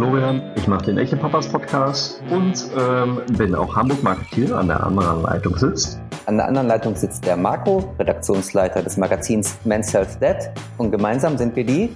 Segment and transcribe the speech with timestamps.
[0.00, 4.56] Florian, ich mache den Echte Papas Podcast und ähm, bin auch Hamburg-Marketeer.
[4.56, 6.00] An der anderen Leitung sitzt.
[6.24, 10.36] An der anderen Leitung sitzt der Marco, Redaktionsleiter des Magazins Men's Health Dead.
[10.78, 11.92] Und gemeinsam sind wir die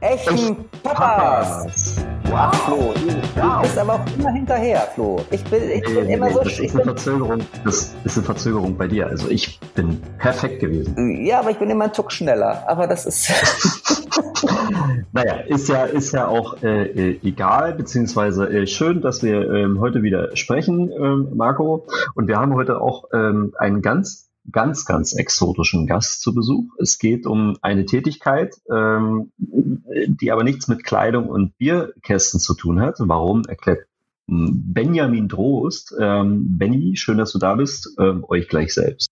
[0.00, 2.02] echten Papas.
[2.24, 5.20] Wow, Flo, du, bist aber auch immer hinterher, Flo.
[5.30, 6.42] Ich bin, ich bin nee, immer nee, so...
[6.42, 9.06] Das ist, eine Verzögerung, das ist eine Verzögerung bei dir.
[9.06, 11.24] Also ich bin perfekt gewesen.
[11.24, 12.64] Ja, aber ich bin immer ein Tuck schneller.
[12.66, 13.30] Aber das ist...
[15.12, 19.80] naja, ist ja, ist ja auch äh, äh, egal, beziehungsweise äh, schön, dass wir ähm,
[19.80, 21.86] heute wieder sprechen, ähm, Marco.
[22.14, 26.64] Und wir haben heute auch ähm, einen ganz ganz, ganz exotischen Gast zu Besuch.
[26.78, 32.80] Es geht um eine Tätigkeit, ähm, die aber nichts mit Kleidung und Bierkästen zu tun
[32.80, 32.96] hat.
[32.98, 33.86] Warum erklärt
[34.26, 35.94] Benjamin Drost.
[36.00, 37.88] Ähm, Benny, schön, dass du da bist.
[37.98, 39.08] Ähm, euch gleich selbst.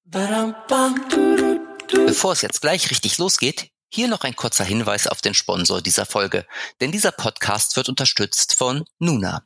[2.06, 6.06] Bevor es jetzt gleich richtig losgeht, hier noch ein kurzer Hinweis auf den Sponsor dieser
[6.06, 6.46] Folge,
[6.80, 9.42] denn dieser Podcast wird unterstützt von Nuna.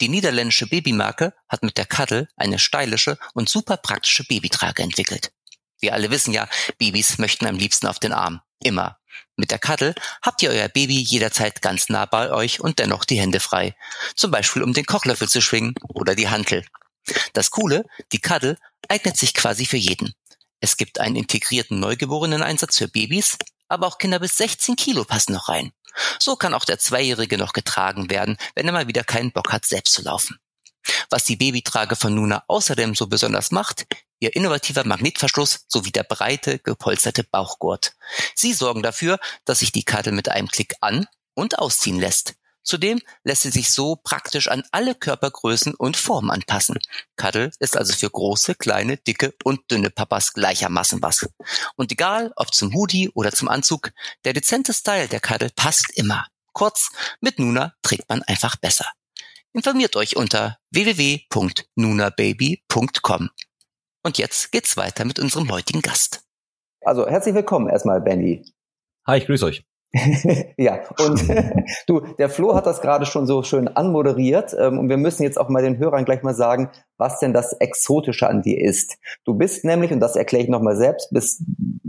[0.00, 5.32] Die niederländische Babymarke hat mit der Cuddle eine stylische und super praktische Babytrage entwickelt.
[5.80, 8.40] Wir alle wissen ja, Babys möchten am liebsten auf den Arm.
[8.62, 8.98] Immer.
[9.36, 13.20] Mit der Cuddle habt ihr euer Baby jederzeit ganz nah bei euch und dennoch die
[13.20, 13.76] Hände frei.
[14.16, 16.64] Zum Beispiel um den Kochlöffel zu schwingen oder die Hantel.
[17.32, 18.56] Das Coole, die Cuddle
[18.88, 20.12] eignet sich quasi für jeden.
[20.60, 23.38] Es gibt einen integrierten Neugeborenen-Einsatz für Babys,
[23.68, 25.72] aber auch Kinder bis 16 Kilo passen noch rein.
[26.18, 29.64] So kann auch der Zweijährige noch getragen werden, wenn er mal wieder keinen Bock hat,
[29.64, 30.38] selbst zu laufen.
[31.10, 33.86] Was die Babytrage von Nuna außerdem so besonders macht,
[34.20, 37.94] ihr innovativer Magnetverschluss sowie der breite, gepolsterte Bauchgurt.
[38.34, 42.34] Sie sorgen dafür, dass sich die Karte mit einem Klick an- und ausziehen lässt.
[42.68, 46.78] Zudem lässt sie sich so praktisch an alle Körpergrößen und Formen anpassen.
[47.16, 51.26] Cuddle ist also für große, kleine, dicke und dünne Papas gleichermaßen was.
[51.76, 53.92] Und egal, ob zum Hoodie oder zum Anzug,
[54.26, 56.26] der dezente Style der Cuddle passt immer.
[56.52, 56.90] Kurz,
[57.22, 58.84] mit Nuna trägt man einfach besser.
[59.54, 63.30] Informiert euch unter www.nunababy.com.
[64.02, 66.20] Und jetzt geht's weiter mit unserem heutigen Gast.
[66.82, 68.44] Also herzlich willkommen erstmal, Benny.
[69.06, 69.67] Hi, ich grüße euch.
[70.58, 71.28] ja, und
[71.86, 75.40] du, der Flo hat das gerade schon so schön anmoderiert ähm, und wir müssen jetzt
[75.40, 78.98] auch mal den Hörern gleich mal sagen, was denn das Exotische an dir ist.
[79.24, 81.42] Du bist nämlich, und das erkläre ich nochmal selbst, bist,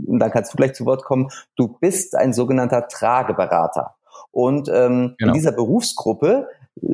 [0.06, 3.96] und dann kannst du gleich zu Wort kommen, du bist ein sogenannter Trageberater.
[4.30, 5.30] Und ähm, genau.
[5.30, 6.48] in dieser Berufsgruppe
[6.82, 6.86] äh,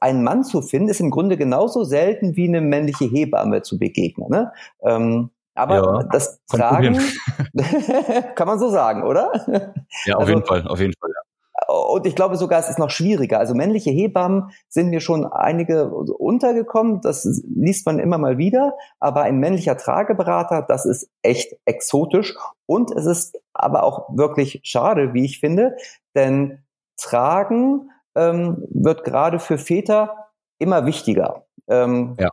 [0.00, 4.28] einen Mann zu finden, ist im Grunde genauso selten wie eine männliche Hebamme zu begegnen.
[4.30, 4.52] Ne?
[4.82, 7.00] Ähm, aber ja, das Tragen
[8.34, 9.30] kann man so sagen, oder?
[10.04, 11.10] Ja, auf also, jeden Fall, auf jeden Fall.
[11.10, 11.24] Ja.
[11.68, 13.38] Und ich glaube sogar, es ist noch schwieriger.
[13.38, 17.00] Also männliche Hebammen sind mir schon einige untergekommen.
[17.00, 18.76] Das liest man immer mal wieder.
[18.98, 22.34] Aber ein männlicher Trageberater, das ist echt exotisch.
[22.66, 25.76] Und es ist aber auch wirklich schade, wie ich finde.
[26.14, 26.64] Denn
[26.96, 30.26] Tragen ähm, wird gerade für Väter
[30.58, 31.46] immer wichtiger.
[31.68, 32.30] Ähm, ja.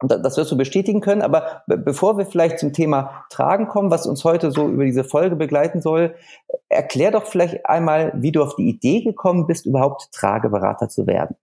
[0.00, 4.24] Das wirst du bestätigen können, aber bevor wir vielleicht zum Thema Tragen kommen, was uns
[4.24, 6.14] heute so über diese Folge begleiten soll,
[6.68, 11.36] erklär doch vielleicht einmal, wie du auf die Idee gekommen bist, überhaupt Trageberater zu werden.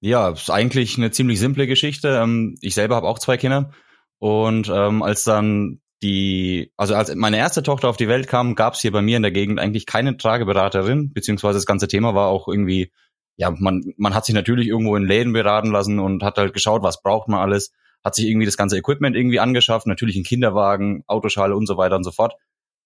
[0.00, 2.08] Ja, ist eigentlich eine ziemlich simple Geschichte.
[2.20, 3.70] Ähm, ich selber habe auch zwei Kinder
[4.18, 8.74] und ähm, als dann die, also als meine erste Tochter auf die Welt kam, gab
[8.74, 12.28] es hier bei mir in der Gegend eigentlich keine Trageberaterin, beziehungsweise das ganze Thema war
[12.28, 12.90] auch irgendwie
[13.40, 16.82] ja, man, man hat sich natürlich irgendwo in Läden beraten lassen und hat halt geschaut,
[16.82, 17.72] was braucht man alles,
[18.04, 21.96] hat sich irgendwie das ganze Equipment irgendwie angeschafft, natürlich ein Kinderwagen, Autoschale und so weiter
[21.96, 22.34] und so fort.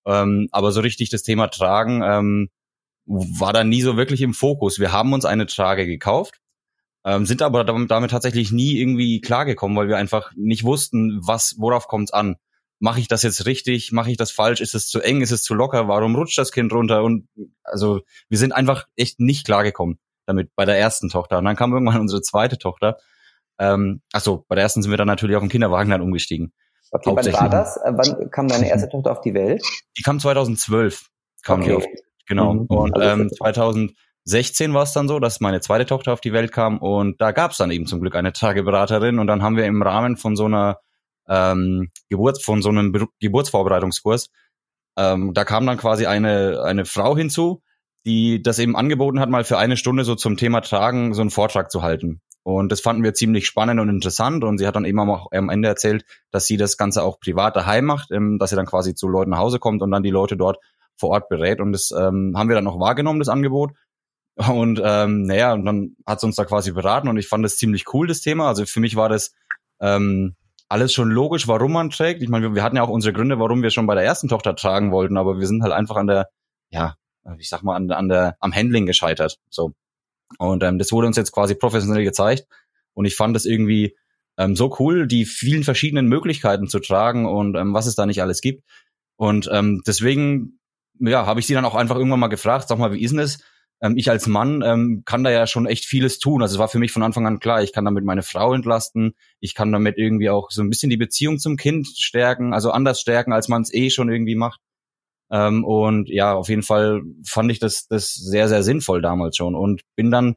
[0.06, 2.50] Ähm, aber so richtig das Thema Tragen ähm,
[3.06, 4.78] war da nie so wirklich im Fokus.
[4.78, 6.40] Wir haben uns eine Trage gekauft,
[7.04, 11.56] ähm, sind aber damit, damit tatsächlich nie irgendwie klargekommen, weil wir einfach nicht wussten, was,
[11.58, 12.36] worauf kommt's an.
[12.78, 13.90] Mache ich das jetzt richtig?
[13.90, 14.60] Mache ich das falsch?
[14.60, 15.20] Ist es zu eng?
[15.20, 15.88] Ist es zu locker?
[15.88, 17.02] Warum rutscht das Kind runter?
[17.02, 17.26] Und
[17.64, 21.38] also wir sind einfach echt nicht klargekommen damit bei der ersten Tochter.
[21.38, 22.98] Und dann kam irgendwann unsere zweite Tochter.
[23.58, 26.52] Ähm, achso, bei der ersten sind wir dann natürlich auf den Kinderwagen dann umgestiegen.
[26.90, 27.78] Okay, wann war das?
[27.84, 29.62] Wann kam deine erste Tochter auf die Welt?
[29.98, 31.08] Die kam 2012.
[31.42, 31.70] Kam okay.
[31.70, 31.84] die auf,
[32.26, 32.54] genau.
[32.54, 32.66] Mhm.
[32.66, 36.52] Und also ähm, 2016 war es dann so, dass meine zweite Tochter auf die Welt
[36.52, 39.66] kam und da gab es dann eben zum Glück eine Tageberaterin und dann haben wir
[39.66, 40.78] im Rahmen von so einer
[41.28, 44.30] ähm, Geburt, von so einem Geburtsvorbereitungskurs,
[44.96, 47.62] ähm, da kam dann quasi eine, eine Frau hinzu,
[48.06, 51.30] die das eben angeboten hat, mal für eine Stunde so zum Thema Tragen so einen
[51.30, 52.20] Vortrag zu halten.
[52.42, 54.44] Und das fanden wir ziemlich spannend und interessant.
[54.44, 57.56] Und sie hat dann eben auch am Ende erzählt, dass sie das Ganze auch privat
[57.56, 60.10] daheim macht, ähm, dass sie dann quasi zu Leuten nach Hause kommt und dann die
[60.10, 60.58] Leute dort
[60.96, 61.60] vor Ort berät.
[61.60, 63.72] Und das ähm, haben wir dann auch wahrgenommen, das Angebot.
[64.36, 67.56] Und ähm, naja, und dann hat sie uns da quasi beraten und ich fand das
[67.56, 68.48] ziemlich cool, das Thema.
[68.48, 69.32] Also für mich war das
[69.80, 70.34] ähm,
[70.68, 72.20] alles schon logisch, warum man trägt.
[72.20, 74.28] Ich meine, wir, wir hatten ja auch unsere Gründe, warum wir schon bei der ersten
[74.28, 76.28] Tochter tragen wollten, aber wir sind halt einfach an der,
[76.70, 76.96] ja,
[77.38, 79.38] ich sag mal, an, an der, am Handling gescheitert.
[79.50, 79.72] So.
[80.38, 82.46] Und ähm, das wurde uns jetzt quasi professionell gezeigt.
[82.94, 83.96] Und ich fand das irgendwie
[84.38, 88.22] ähm, so cool, die vielen verschiedenen Möglichkeiten zu tragen und ähm, was es da nicht
[88.22, 88.64] alles gibt.
[89.16, 90.58] Und ähm, deswegen,
[90.98, 93.18] ja, habe ich sie dann auch einfach irgendwann mal gefragt, sag mal, wie ist denn
[93.18, 93.38] das?
[93.80, 96.42] Ähm, ich als Mann ähm, kann da ja schon echt vieles tun.
[96.42, 99.14] Also es war für mich von Anfang an klar, ich kann damit meine Frau entlasten,
[99.40, 103.00] ich kann damit irgendwie auch so ein bisschen die Beziehung zum Kind stärken, also anders
[103.00, 104.60] stärken, als man es eh schon irgendwie macht.
[105.34, 109.56] Ähm, und ja, auf jeden Fall fand ich das, das sehr, sehr sinnvoll damals schon
[109.56, 110.36] und bin dann,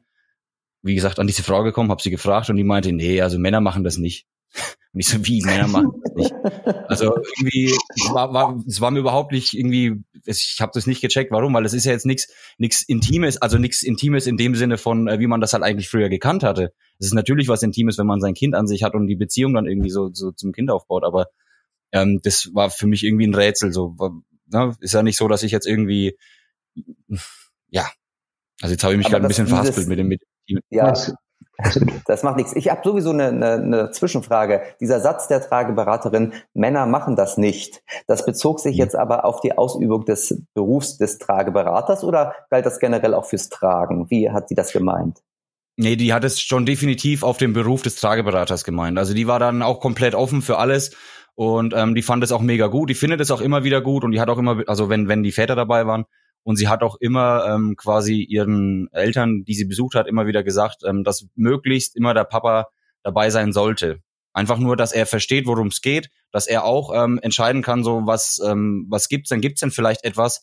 [0.82, 3.60] wie gesagt, an diese Frau gekommen, habe sie gefragt und die meinte, nee, also Männer
[3.60, 4.26] machen das nicht.
[4.94, 6.32] Und ich so, wie, Männer machen das nicht.
[6.88, 11.02] Also irgendwie, es war, war, es war mir überhaupt nicht irgendwie, ich habe das nicht
[11.02, 14.54] gecheckt, warum, weil es ist ja jetzt nichts nichts Intimes, also nichts Intimes in dem
[14.54, 16.72] Sinne von, äh, wie man das halt eigentlich früher gekannt hatte.
[16.98, 19.52] Es ist natürlich was Intimes, wenn man sein Kind an sich hat und die Beziehung
[19.52, 21.26] dann irgendwie so, so zum Kind aufbaut, aber
[21.92, 23.72] ähm, das war für mich irgendwie ein Rätsel.
[23.72, 23.94] So,
[24.50, 24.74] ne?
[24.80, 26.18] ist ja nicht so, dass ich jetzt irgendwie,
[27.68, 27.88] ja,
[28.60, 30.92] also jetzt habe ich mich gerade ein bisschen verhaspelt mit dem, mit dem Ja,
[32.06, 32.54] das macht nichts.
[32.54, 34.62] Ich habe sowieso eine, eine, eine Zwischenfrage.
[34.80, 38.82] Dieser Satz der Trageberaterin, Männer machen das nicht, das bezog sich mhm.
[38.82, 43.48] jetzt aber auf die Ausübung des Berufs des Trageberaters oder galt das generell auch fürs
[43.48, 44.08] Tragen?
[44.08, 45.18] Wie hat sie das gemeint?
[45.76, 48.98] Nee, die hat es schon definitiv auf den Beruf des Trageberaters gemeint.
[48.98, 50.96] Also die war dann auch komplett offen für alles
[51.38, 52.90] und ähm, die fand es auch mega gut.
[52.90, 55.22] Die findet es auch immer wieder gut und die hat auch immer, also wenn, wenn
[55.22, 56.04] die Väter dabei waren,
[56.42, 60.42] und sie hat auch immer ähm, quasi ihren Eltern, die sie besucht hat, immer wieder
[60.42, 62.66] gesagt, ähm, dass möglichst immer der Papa
[63.04, 64.00] dabei sein sollte.
[64.32, 68.04] Einfach nur, dass er versteht, worum es geht, dass er auch ähm, entscheiden kann, so
[68.04, 69.40] was ähm, was gibt's denn?
[69.40, 70.42] Gibt's denn vielleicht etwas,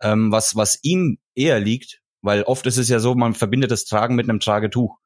[0.00, 2.00] ähm, was was ihm eher liegt?
[2.20, 4.98] Weil oft ist es ja so, man verbindet das Tragen mit einem Tragetuch.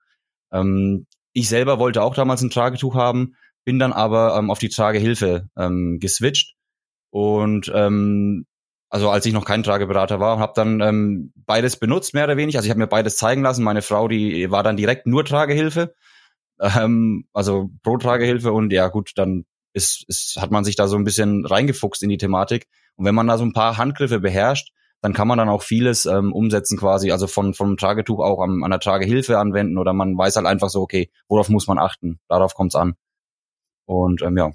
[0.50, 3.35] Ähm, ich selber wollte auch damals ein Tragetuch haben,
[3.67, 6.55] bin dann aber ähm, auf die Tragehilfe ähm, geswitcht
[7.11, 8.47] und ähm,
[8.89, 12.59] also als ich noch kein Trageberater war, habe dann ähm, beides benutzt, mehr oder weniger.
[12.59, 13.65] Also ich habe mir beides zeigen lassen.
[13.65, 15.95] Meine Frau, die war dann direkt nur Tragehilfe,
[16.61, 18.53] ähm, also pro Tragehilfe.
[18.53, 22.09] Und ja gut, dann ist, ist, hat man sich da so ein bisschen reingefuchst in
[22.09, 22.69] die Thematik.
[22.95, 24.73] Und wenn man da so ein paar Handgriffe beherrscht,
[25.03, 28.63] dann kann man dann auch vieles ähm, umsetzen quasi, also von vom Tragetuch auch an,
[28.63, 32.19] an der Tragehilfe anwenden oder man weiß halt einfach so, okay, worauf muss man achten?
[32.29, 32.95] Darauf kommt's an.
[33.87, 34.53] Und ähm, ja,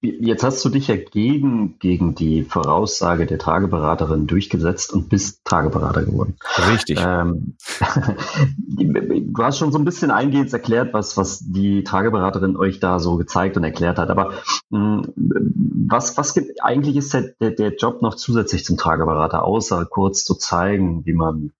[0.00, 6.04] Jetzt hast du dich ja gegen, gegen die Voraussage der Trageberaterin durchgesetzt und bist Trageberater
[6.04, 6.36] geworden.
[6.70, 7.00] Richtig.
[7.04, 7.56] Ähm,
[8.68, 13.16] du hast schon so ein bisschen eingehend erklärt, was, was die Trageberaterin euch da so
[13.16, 14.10] gezeigt und erklärt hat.
[14.10, 14.34] Aber
[14.70, 15.14] mh, hm,
[15.88, 20.22] was, was gibt, eigentlich ist der, der, der Job noch zusätzlich zum Trageberater, außer kurz
[20.22, 21.50] zu zeigen, wie man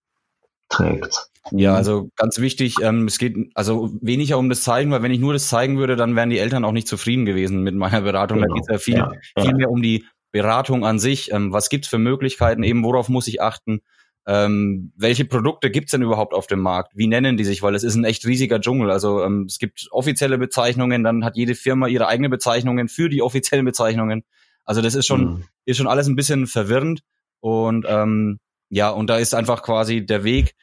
[0.69, 1.28] trägt?
[1.51, 1.77] Ja, mhm.
[1.77, 5.33] also ganz wichtig, ähm, es geht also weniger um das Zeigen, weil wenn ich nur
[5.33, 8.39] das zeigen würde, dann wären die Eltern auch nicht zufrieden gewesen mit meiner Beratung.
[8.39, 8.53] Genau.
[8.53, 9.43] Da geht es ja viel, ja, ja.
[9.43, 11.31] viel mehr um die Beratung an sich.
[11.31, 12.63] Ähm, was gibt's für Möglichkeiten?
[12.63, 13.81] Eben worauf muss ich achten?
[14.27, 16.91] Ähm, welche Produkte gibt's denn überhaupt auf dem Markt?
[16.95, 17.63] Wie nennen die sich?
[17.63, 18.91] Weil es ist ein echt riesiger Dschungel.
[18.91, 23.21] Also ähm, es gibt offizielle Bezeichnungen, dann hat jede Firma ihre eigene Bezeichnungen für die
[23.21, 24.23] offiziellen Bezeichnungen.
[24.65, 25.43] Also das ist schon, mhm.
[25.65, 27.01] ist schon alles ein bisschen verwirrend.
[27.39, 28.39] Und ähm,
[28.69, 30.53] ja, und da ist einfach quasi der Weg,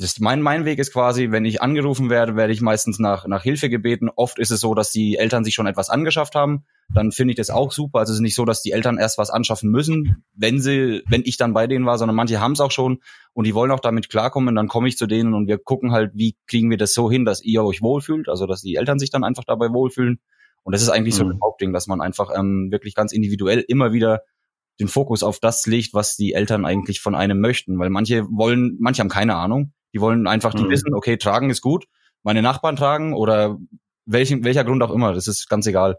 [0.00, 3.42] das, mein, mein Weg ist quasi, wenn ich angerufen werde, werde ich meistens nach, nach
[3.42, 4.08] Hilfe gebeten.
[4.08, 6.64] Oft ist es so, dass die Eltern sich schon etwas angeschafft haben.
[6.94, 7.98] Dann finde ich das auch super.
[7.98, 11.22] Also es ist nicht so, dass die Eltern erst was anschaffen müssen, wenn sie, wenn
[11.24, 13.00] ich dann bei denen war, sondern manche haben es auch schon
[13.34, 14.54] und die wollen auch damit klarkommen.
[14.54, 17.26] Dann komme ich zu denen und wir gucken halt, wie kriegen wir das so hin,
[17.26, 20.18] dass ihr euch wohlfühlt, also dass die Eltern sich dann einfach dabei wohlfühlen.
[20.62, 21.18] Und das ist eigentlich mhm.
[21.18, 24.22] so ein Hauptding, dass man einfach ähm, wirklich ganz individuell immer wieder
[24.78, 27.78] den Fokus auf das legt, was die Eltern eigentlich von einem möchten.
[27.78, 30.70] Weil manche wollen, manche haben keine Ahnung die wollen einfach die mhm.
[30.70, 31.86] wissen, okay, tragen ist gut,
[32.22, 33.58] meine Nachbarn tragen oder
[34.06, 35.98] welchen, welcher Grund auch immer, das ist ganz egal.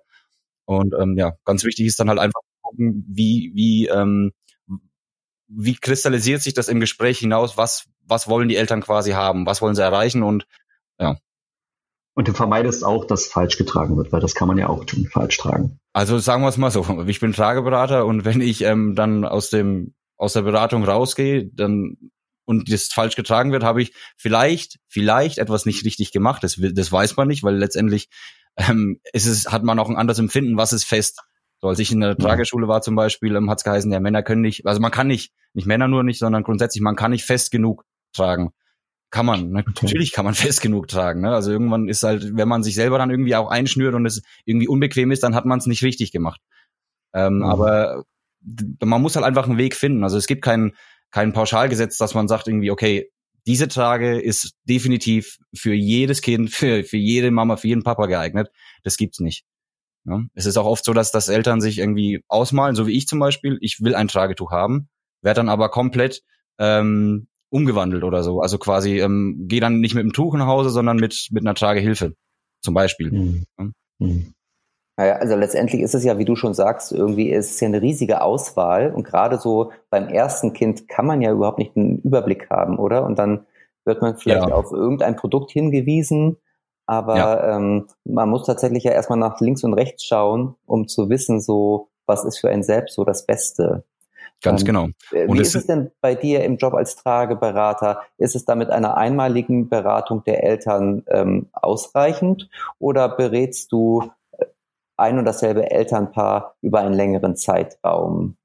[0.66, 4.32] Und ähm, ja, ganz wichtig ist dann halt einfach gucken, wie, wie, ähm,
[5.48, 9.62] wie kristallisiert sich das im Gespräch hinaus, was, was wollen die Eltern quasi haben, was
[9.62, 10.46] wollen sie erreichen und
[11.00, 11.18] ja.
[12.14, 15.08] Und du vermeidest auch, dass falsch getragen wird, weil das kann man ja auch tun,
[15.12, 15.80] falsch tragen.
[15.94, 19.50] Also sagen wir es mal so, ich bin Trageberater und wenn ich ähm, dann aus
[19.50, 21.98] dem aus der Beratung rausgehe, dann
[22.52, 26.44] und das falsch getragen wird, habe ich vielleicht, vielleicht etwas nicht richtig gemacht.
[26.44, 28.10] Das, das weiß man nicht, weil letztendlich
[28.58, 31.22] ähm, ist es, hat man auch ein anderes Empfinden, was ist fest.
[31.62, 34.24] So, als ich in der Trageschule war zum Beispiel, ähm, hat es geheißen, ja, Männer
[34.24, 37.24] können nicht, also man kann nicht, nicht Männer nur nicht, sondern grundsätzlich, man kann nicht
[37.24, 38.52] fest genug tragen.
[39.12, 39.60] Kann man, ne?
[39.60, 39.72] okay.
[39.84, 41.22] natürlich kann man fest genug tragen.
[41.22, 41.34] Ne?
[41.34, 44.68] Also irgendwann ist halt, wenn man sich selber dann irgendwie auch einschnürt und es irgendwie
[44.68, 46.42] unbequem ist, dann hat man es nicht richtig gemacht.
[47.14, 47.44] Ähm, mhm.
[47.44, 48.04] Aber
[48.84, 50.04] man muss halt einfach einen Weg finden.
[50.04, 50.74] Also es gibt keinen,
[51.12, 53.12] kein Pauschalgesetz, dass man sagt irgendwie, okay,
[53.48, 58.50] diese Trage ist definitiv für jedes Kind, für, für jede Mama, für jeden Papa geeignet.
[58.84, 59.46] Das gibt's nicht.
[60.06, 60.24] Ja?
[60.34, 63.20] Es ist auch oft so, dass, dass Eltern sich irgendwie ausmalen, so wie ich zum
[63.20, 64.90] Beispiel, ich will ein Tragetuch haben,
[65.22, 66.24] werde dann aber komplett
[66.58, 68.42] ähm, umgewandelt oder so.
[68.42, 71.56] Also quasi, ähm, geh dann nicht mit dem Tuch nach Hause, sondern mit, mit einer
[71.56, 72.16] Tragehilfe,
[72.62, 73.12] zum Beispiel.
[73.12, 73.74] Mhm.
[74.00, 74.34] Mhm.
[74.98, 77.82] Naja, also letztendlich ist es ja, wie du schon sagst, irgendwie ist es ja eine
[77.82, 82.50] riesige Auswahl und gerade so beim ersten Kind kann man ja überhaupt nicht einen Überblick
[82.50, 83.06] haben, oder?
[83.06, 83.46] Und dann
[83.86, 84.54] wird man vielleicht ja.
[84.54, 86.38] auf irgendein Produkt hingewiesen,
[86.86, 87.56] aber ja.
[87.56, 91.88] ähm, man muss tatsächlich ja erstmal nach links und rechts schauen, um zu wissen, so
[92.06, 93.86] was ist für einen selbst so das Beste.
[94.42, 94.88] Ganz ähm, genau.
[95.12, 98.02] Äh, und wie ist es denn bei dir im Job als Trageberater?
[98.18, 104.12] Ist es da mit einer einmaligen Beratung der Eltern ähm, ausreichend oder berätst du
[105.02, 108.38] ein und dasselbe Elternpaar über einen längeren Zeitraum?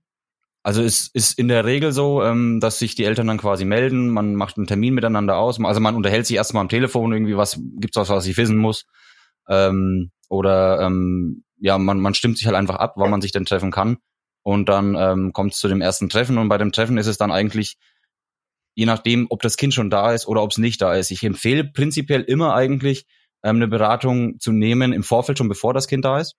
[0.63, 4.11] Also es ist in der Regel so, ähm, dass sich die Eltern dann quasi melden,
[4.11, 7.61] man macht einen Termin miteinander aus, also man unterhält sich erstmal am Telefon irgendwie, was
[7.79, 8.85] gibt's was, was ich wissen muss.
[9.49, 13.45] Ähm, oder ähm, ja, man, man stimmt sich halt einfach ab, wann man sich denn
[13.45, 13.99] treffen kann.
[14.43, 17.33] Und dann kommt es zu dem ersten Treffen und bei dem Treffen ist es dann
[17.33, 17.79] eigentlich,
[18.77, 21.11] je nachdem, ob das Kind schon da ist oder ob es nicht da ist.
[21.11, 23.07] Ich empfehle prinzipiell immer eigentlich,
[23.43, 26.37] eine Beratung zu nehmen im Vorfeld schon bevor das Kind da ist,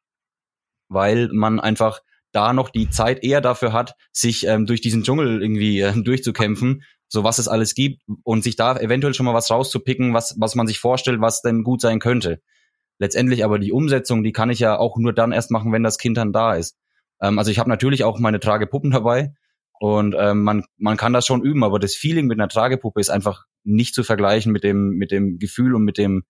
[0.89, 2.01] weil man einfach
[2.31, 6.83] da noch die Zeit eher dafür hat, sich ähm, durch diesen Dschungel irgendwie äh, durchzukämpfen,
[7.07, 10.55] so was es alles gibt und sich da eventuell schon mal was rauszupicken, was, was
[10.55, 12.41] man sich vorstellt, was denn gut sein könnte.
[12.99, 15.97] Letztendlich aber die Umsetzung, die kann ich ja auch nur dann erst machen, wenn das
[15.97, 16.77] Kind dann da ist.
[17.21, 19.33] Ähm, also ich habe natürlich auch meine Tragepuppen dabei
[19.79, 23.09] und ähm, man, man kann das schon üben, aber das Feeling mit einer Tragepuppe ist
[23.09, 26.23] einfach nicht zu vergleichen mit dem, mit dem Gefühl und mit dem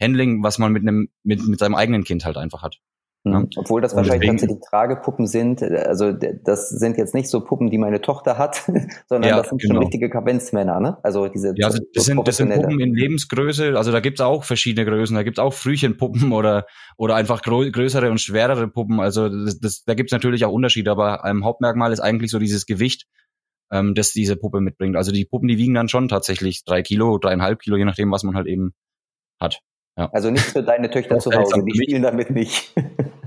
[0.00, 2.78] Handling, was man mit einem, mit, mit seinem eigenen Kind halt einfach hat.
[3.24, 3.40] Ja.
[3.40, 3.50] Mhm.
[3.56, 5.62] Obwohl das wahrscheinlich deswegen, tatsächlich Tragepuppen sind.
[5.62, 8.56] Also das sind jetzt nicht so Puppen, die meine Tochter hat,
[9.08, 9.74] sondern ja, das sind genau.
[9.74, 10.98] schon richtige Kavenzmänner, ne?
[11.04, 13.76] Also diese ja, also das, sind, das sind Puppen in Lebensgröße.
[13.76, 15.14] Also da gibt's auch verschiedene Größen.
[15.14, 18.98] Da gibt's auch Frühchenpuppen oder oder einfach größere und schwerere Puppen.
[18.98, 22.66] Also das, das, da gibt's natürlich auch Unterschiede, aber ein Hauptmerkmal ist eigentlich so dieses
[22.66, 23.06] Gewicht,
[23.70, 24.96] ähm, das diese Puppe mitbringt.
[24.96, 28.24] Also die Puppen, die wiegen dann schon tatsächlich drei Kilo, dreieinhalb Kilo, je nachdem, was
[28.24, 28.72] man halt eben
[29.40, 29.60] hat.
[29.96, 30.08] Ja.
[30.12, 32.74] Also nicht für deine Töchter zu Hause, die spielen damit nicht.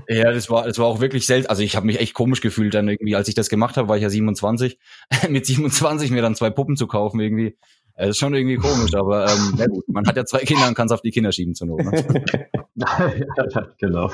[0.08, 1.48] Ja, das war, das war auch wirklich selten.
[1.48, 3.96] Also ich habe mich echt komisch gefühlt dann irgendwie, als ich das gemacht habe, war
[3.96, 4.78] ich ja 27.
[5.28, 7.56] Mit 27 mir dann zwei Puppen zu kaufen irgendwie.
[7.96, 10.74] Das ist schon irgendwie komisch, aber ähm, na gut, man hat ja zwei Kinder und
[10.74, 11.82] kann es auf die Kinder schieben zur Not.
[11.82, 12.46] Ne?
[13.80, 14.12] genau.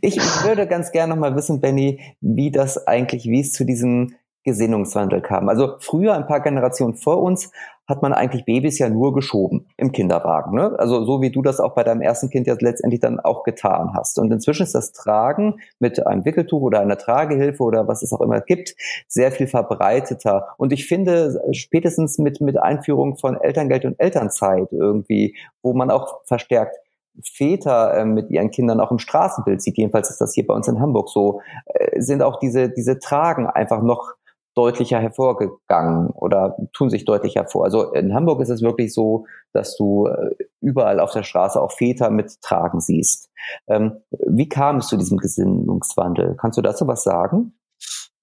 [0.00, 4.14] Ich würde ganz gerne noch mal wissen, Benny, wie das eigentlich, wie es zu diesem
[4.48, 5.48] Gesinnungswandel kam.
[5.48, 7.50] Also früher, ein paar Generationen vor uns,
[7.86, 10.54] hat man eigentlich Babys ja nur geschoben im Kinderwagen.
[10.54, 10.78] Ne?
[10.78, 13.94] Also so wie du das auch bei deinem ersten Kind ja letztendlich dann auch getan
[13.94, 14.18] hast.
[14.18, 18.20] Und inzwischen ist das Tragen mit einem Wickeltuch oder einer Tragehilfe oder was es auch
[18.20, 18.74] immer gibt,
[19.08, 20.48] sehr viel verbreiteter.
[20.58, 26.20] Und ich finde, spätestens mit, mit Einführung von Elterngeld und Elternzeit irgendwie, wo man auch
[26.26, 26.76] verstärkt
[27.22, 30.68] Väter äh, mit ihren Kindern auch im Straßenbild sieht, jedenfalls ist das hier bei uns
[30.68, 34.12] in Hamburg so, äh, sind auch diese, diese Tragen einfach noch
[34.58, 37.64] deutlicher hervorgegangen oder tun sich deutlich hervor.
[37.64, 41.70] Also in Hamburg ist es wirklich so, dass du äh, überall auf der Straße auch
[41.70, 43.30] Väter mittragen siehst.
[43.68, 46.36] Ähm, wie kam es zu diesem Gesinnungswandel?
[46.40, 47.54] Kannst du dazu was sagen?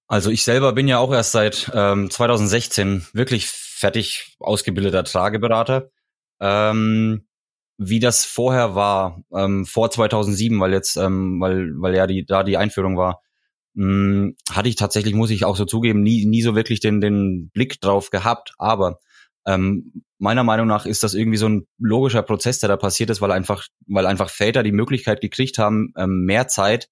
[0.08, 5.90] Also ich selber bin ja auch erst seit ähm, 2016 wirklich fertig ausgebildeter Trageberater.
[6.42, 7.26] Ähm,
[7.78, 12.44] wie das vorher war, ähm, vor 2007, weil jetzt, ähm, weil, weil ja die, da
[12.44, 13.22] die Einführung war,
[13.76, 17.02] mh, hm, hatte ich tatsächlich, muss ich auch so zugeben, nie, nie so wirklich den,
[17.02, 18.54] den Blick drauf gehabt.
[18.58, 19.00] Aber
[19.46, 23.22] ähm, meiner Meinung nach ist das irgendwie so ein logischer Prozess, der da passiert ist,
[23.22, 26.90] weil einfach, weil einfach Väter die Möglichkeit gekriegt haben, ähm, mehr Zeit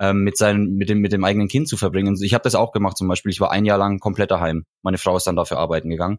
[0.00, 2.16] ähm, mit seinem, mit dem, mit dem eigenen Kind zu verbringen.
[2.22, 3.30] Ich habe das auch gemacht zum Beispiel.
[3.30, 4.64] Ich war ein Jahr lang komplett daheim.
[4.82, 6.18] Meine Frau ist dann dafür arbeiten gegangen.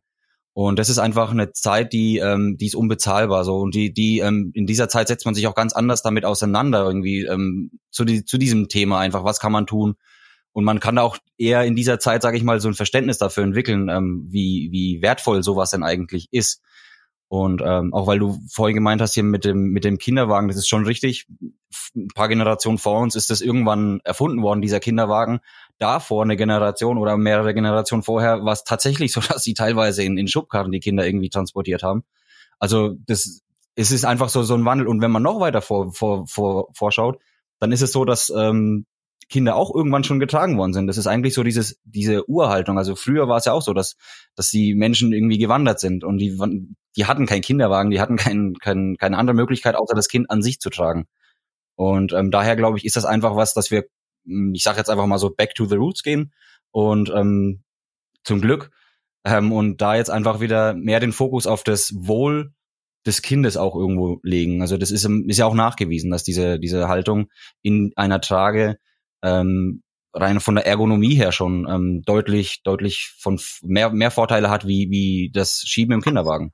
[0.53, 3.58] Und das ist einfach eine Zeit, die, ähm, die ist unbezahlbar so.
[3.58, 6.84] Und die, die, ähm, in dieser Zeit setzt man sich auch ganz anders damit auseinander,
[6.86, 9.96] irgendwie, ähm, zu, die, zu diesem Thema einfach, was kann man tun?
[10.53, 13.43] Und man kann auch eher in dieser Zeit, sage ich mal, so ein Verständnis dafür
[13.43, 16.62] entwickeln, ähm, wie, wie wertvoll sowas denn eigentlich ist.
[17.29, 20.58] Und ähm, auch weil du vorhin gemeint hast hier mit dem mit dem Kinderwagen, das
[20.58, 21.27] ist schon richtig.
[21.96, 25.39] Ein paar Generationen vor uns ist das irgendwann erfunden worden, dieser Kinderwagen
[25.82, 30.18] davor eine Generation oder mehrere Generationen vorher war es tatsächlich so, dass sie teilweise in,
[30.18, 32.04] in Schubkarren die Kinder irgendwie transportiert haben.
[32.60, 33.42] Also das
[33.76, 34.88] es ist einfach so so ein Wandel.
[34.88, 37.20] Und wenn man noch weiter vor, vor, vor, vorschaut,
[37.60, 38.86] dann ist es so, dass ähm,
[39.30, 40.88] Kinder auch irgendwann schon getragen worden sind.
[40.88, 42.78] Das ist eigentlich so dieses diese Urhaltung.
[42.78, 43.96] Also früher war es ja auch so, dass
[44.36, 46.38] dass die Menschen irgendwie gewandert sind und die
[46.96, 50.42] die hatten keinen Kinderwagen, die hatten kein, kein, keine andere Möglichkeit, außer das Kind an
[50.42, 51.08] sich zu tragen.
[51.76, 53.86] Und ähm, daher glaube ich, ist das einfach was, dass wir
[54.25, 56.34] ich sage jetzt einfach mal so, back to the roots gehen
[56.72, 57.63] und ähm,
[58.24, 58.72] zum Glück
[59.25, 62.54] ähm, und da jetzt einfach wieder mehr den Fokus auf das Wohl
[63.06, 64.62] des Kindes auch irgendwo legen.
[64.62, 67.30] Also das ist, ist ja auch nachgewiesen, dass diese, diese Haltung
[67.62, 68.78] in einer Trage
[69.24, 69.82] ähm,
[70.13, 74.90] rein von der Ergonomie her schon ähm, deutlich, deutlich von mehr, mehr Vorteile hat wie,
[74.90, 76.54] wie das Schieben im Kinderwagen.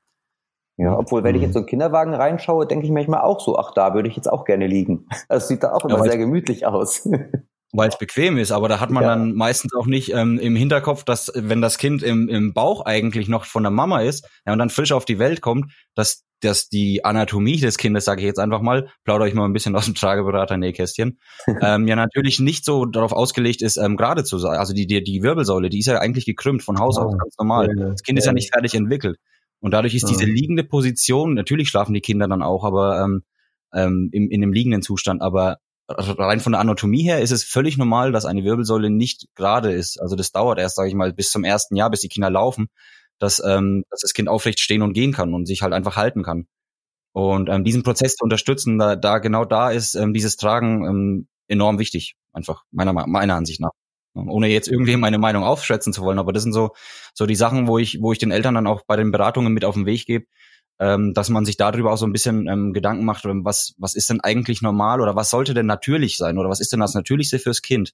[0.77, 3.73] Ja, obwohl, wenn ich jetzt so einen Kinderwagen reinschaue, denke ich manchmal auch so, ach,
[3.73, 5.07] da würde ich jetzt auch gerne liegen.
[5.27, 7.09] Das sieht da auch immer ja, sehr gemütlich aus.
[7.73, 9.09] Weil es bequem ist, aber da hat man ja.
[9.09, 13.27] dann meistens auch nicht ähm, im Hinterkopf, dass wenn das Kind im, im Bauch eigentlich
[13.27, 16.69] noch von der Mama ist ja, und dann frisch auf die Welt kommt, dass, dass
[16.69, 19.83] die Anatomie des Kindes, sage ich jetzt einfach mal, plaudere ich mal ein bisschen aus
[19.83, 21.19] dem Trageberater-Nähkästchen,
[21.61, 24.57] ähm, ja natürlich nicht so darauf ausgelegt ist, ähm, gerade zu sein.
[24.57, 27.01] Also die, die, die Wirbelsäule, die ist ja eigentlich gekrümmt von Haus oh.
[27.01, 27.75] aus, ganz normal.
[27.75, 29.17] Das Kind ist ja nicht fertig entwickelt.
[29.59, 33.23] Und dadurch ist diese liegende Position, natürlich schlafen die Kinder dann auch, aber ähm,
[33.73, 35.57] ähm, im, in dem liegenden Zustand, aber
[35.89, 39.99] rein von der Anatomie her ist es völlig normal, dass eine Wirbelsäule nicht gerade ist.
[40.01, 42.69] Also das dauert erst, sage ich mal, bis zum ersten Jahr, bis die Kinder laufen,
[43.19, 46.23] dass, ähm, dass das Kind aufrecht stehen und gehen kann und sich halt einfach halten
[46.23, 46.47] kann.
[47.13, 51.27] Und ähm, diesen Prozess zu unterstützen, da, da genau da ist ähm, dieses Tragen ähm,
[51.47, 53.71] enorm wichtig, einfach meiner meiner Ansicht nach.
[54.13, 56.71] Ohne jetzt irgendwie meine Meinung aufschätzen zu wollen, aber das sind so
[57.13, 59.65] so die Sachen, wo ich wo ich den Eltern dann auch bei den Beratungen mit
[59.65, 60.25] auf den Weg gebe,
[60.79, 63.95] ähm, dass man sich darüber auch so ein bisschen ähm, Gedanken macht, ähm, was, was
[63.95, 66.93] ist denn eigentlich normal oder was sollte denn natürlich sein oder was ist denn das
[66.93, 67.93] Natürlichste fürs Kind?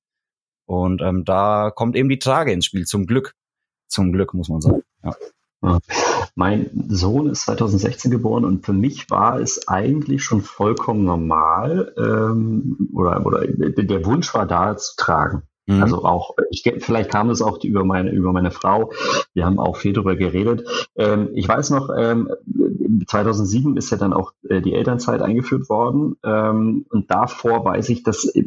[0.65, 3.33] Und ähm, da kommt eben die Trage ins Spiel, zum Glück.
[3.87, 4.83] Zum Glück, muss man sagen.
[5.03, 5.13] Ja.
[5.63, 5.79] Ja.
[6.35, 12.89] Mein Sohn ist 2016 geboren und für mich war es eigentlich schon vollkommen normal ähm,
[12.93, 15.43] oder, oder der Wunsch war da zu tragen.
[15.65, 15.81] Mhm.
[15.81, 18.91] Also auch, ich, vielleicht kam es auch über meine, über meine Frau.
[19.33, 20.67] Wir haben auch viel darüber geredet.
[20.95, 22.29] Ähm, ich weiß noch, ähm,
[23.07, 26.17] 2007 ist ja dann auch äh, die Elternzeit eingeführt worden.
[26.23, 28.43] Ähm, und davor weiß ich, dass, äh,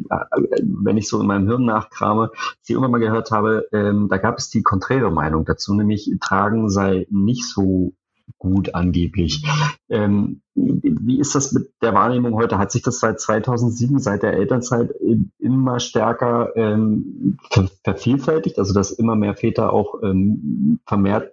[0.61, 2.31] wenn ich so in meinem Hirn nachkrame,
[2.63, 6.69] ich immer mal gehört habe, ähm, da gab es die konträre Meinung dazu, nämlich Tragen
[6.69, 7.93] sei nicht so
[8.37, 9.45] gut angeblich.
[9.89, 12.57] Ähm, wie ist das mit der Wahrnehmung heute?
[12.57, 14.91] Hat sich das seit 2007, seit der Elternzeit
[15.39, 17.37] immer stärker ähm,
[17.83, 18.59] vervielfältigt?
[18.59, 21.31] Also dass immer mehr Väter auch ähm, vermehrt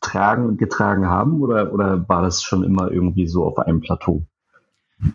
[0.00, 1.40] tragen getragen haben?
[1.40, 4.24] Oder, oder war das schon immer irgendwie so auf einem Plateau?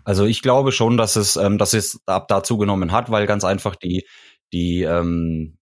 [0.04, 3.44] Also ich glaube schon, dass es, ähm, dass es ab da zugenommen hat, weil ganz
[3.44, 4.06] einfach die,
[4.54, 5.58] die, ähm,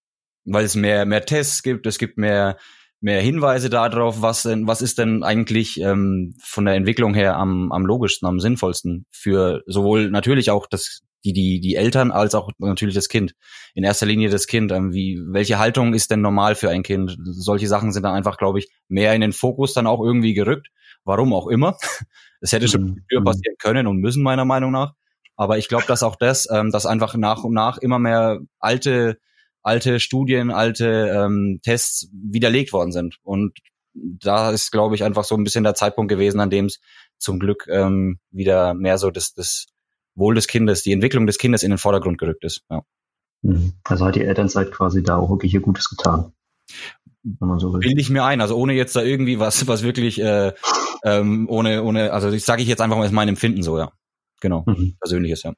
[0.46, 2.58] weil es mehr, mehr Tests gibt, es gibt mehr
[3.02, 7.72] mehr Hinweise darauf, was denn, was ist denn eigentlich ähm, von der Entwicklung her am,
[7.72, 12.49] am logischsten, am sinnvollsten für sowohl natürlich auch das die die die Eltern als auch
[12.58, 13.34] natürlich das Kind.
[13.73, 14.71] In erster Linie das Kind.
[14.71, 17.17] Ähm, wie welche Haltung ist denn normal für ein Kind?
[17.23, 20.69] Solche Sachen sind dann einfach, glaube ich, mehr in den Fokus dann auch irgendwie gerückt.
[21.03, 21.77] Warum auch immer.
[22.41, 23.25] Es hätte schon früher mhm.
[23.25, 24.93] passieren können und müssen meiner Meinung nach.
[25.36, 29.17] Aber ich glaube, dass auch das, ähm, dass einfach nach und nach immer mehr alte
[29.62, 33.17] alte Studien, alte ähm, Tests widerlegt worden sind.
[33.23, 33.58] Und
[33.93, 36.79] da ist, glaube ich, einfach so ein bisschen der Zeitpunkt gewesen, an dem es
[37.17, 39.67] zum Glück ähm, wieder mehr so das, das
[40.19, 42.63] Wohl des Kindes, die Entwicklung des Kindes in den Vordergrund gerückt ist.
[42.69, 42.84] Ja.
[43.41, 43.73] Mhm.
[43.84, 46.34] Also hat die Elternzeit quasi da auch wirklich ihr Gutes getan.
[47.58, 50.53] So Bilde ich mir ein, also ohne jetzt da irgendwie was, was wirklich äh,
[51.03, 53.91] ähm, ohne, ohne, also ich sage ich jetzt einfach mal ist mein Empfinden so, ja.
[54.41, 54.95] Genau, mhm.
[54.99, 55.53] persönliches, ja.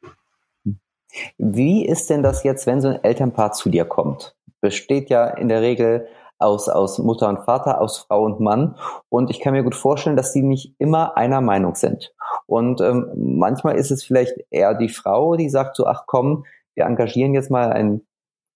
[1.37, 4.35] Wie ist denn das jetzt, wenn so ein Elternpaar zu dir kommt?
[4.59, 6.07] Besteht ja in der Regel
[6.41, 8.75] aus, aus Mutter und Vater, aus Frau und Mann.
[9.09, 12.13] Und ich kann mir gut vorstellen, dass die nicht immer einer Meinung sind.
[12.45, 16.85] Und ähm, manchmal ist es vielleicht eher die Frau, die sagt so, ach komm, wir
[16.85, 18.05] engagieren jetzt mal einen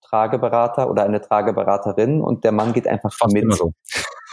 [0.01, 3.53] Trageberater oder eine Trageberaterin und der Mann geht einfach Fast mit.
[3.53, 3.73] So.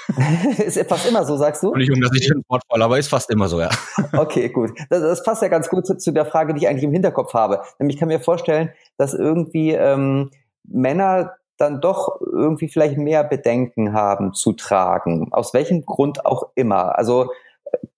[0.59, 1.69] ist fast immer so, sagst du?
[1.69, 3.71] Entschuldigung, dass ich den Wort fall, aber ist fast immer so, ja.
[4.17, 4.71] okay, gut.
[4.91, 7.35] Das, das passt ja ganz gut zu, zu, der Frage, die ich eigentlich im Hinterkopf
[7.35, 7.63] habe.
[7.79, 10.31] Nämlich kann mir vorstellen, dass irgendwie ähm,
[10.65, 15.33] Männer dann doch irgendwie vielleicht mehr Bedenken haben zu tragen.
[15.33, 16.99] Aus welchem Grund auch immer.
[16.99, 17.31] Also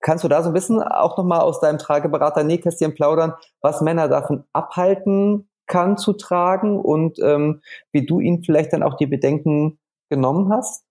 [0.00, 4.08] kannst du da so ein bisschen auch nochmal aus deinem Trageberater Nähkästchen plaudern, was Männer
[4.08, 9.78] davon abhalten kann zu tragen und ähm, wie du ihnen vielleicht dann auch die Bedenken
[10.10, 10.84] genommen hast?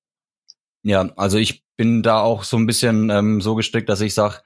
[0.81, 4.38] Ja, also ich bin da auch so ein bisschen ähm, so gestrickt, dass ich sage,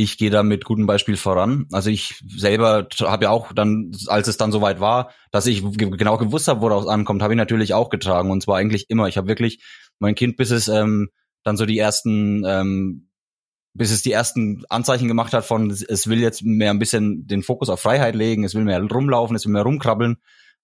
[0.00, 1.66] ich gehe da mit gutem Beispiel voran.
[1.72, 6.16] Also ich selber habe ja auch dann, als es dann soweit war, dass ich genau
[6.18, 9.08] gewusst habe, woraus ankommt, habe ich natürlich auch getragen und zwar eigentlich immer.
[9.08, 9.60] Ich habe wirklich
[9.98, 11.08] mein Kind, bis es ähm,
[11.42, 13.08] dann so die ersten, ähm,
[13.74, 17.42] bis es die ersten Anzeichen gemacht hat von, es will jetzt mehr ein bisschen den
[17.42, 20.18] Fokus auf Freiheit legen, es will mehr rumlaufen, es will mehr rumkrabbeln.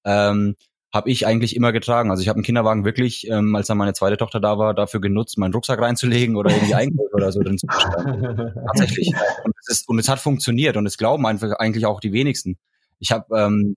[0.05, 0.55] Ähm,
[0.95, 2.13] habe ich eigentlich immer getragen.
[2.13, 5.01] Also ich habe einen Kinderwagen wirklich, ähm, als dann meine zweite Tochter da war, dafür
[5.01, 8.55] genutzt, meinen Rucksack reinzulegen oder irgendwie Einkäufe oder so drin zu bestellen.
[8.67, 9.13] Tatsächlich.
[9.45, 12.59] Und es, ist, und es hat funktioniert und es glauben einfach eigentlich auch die wenigsten.
[13.01, 13.77] Ich habe ähm,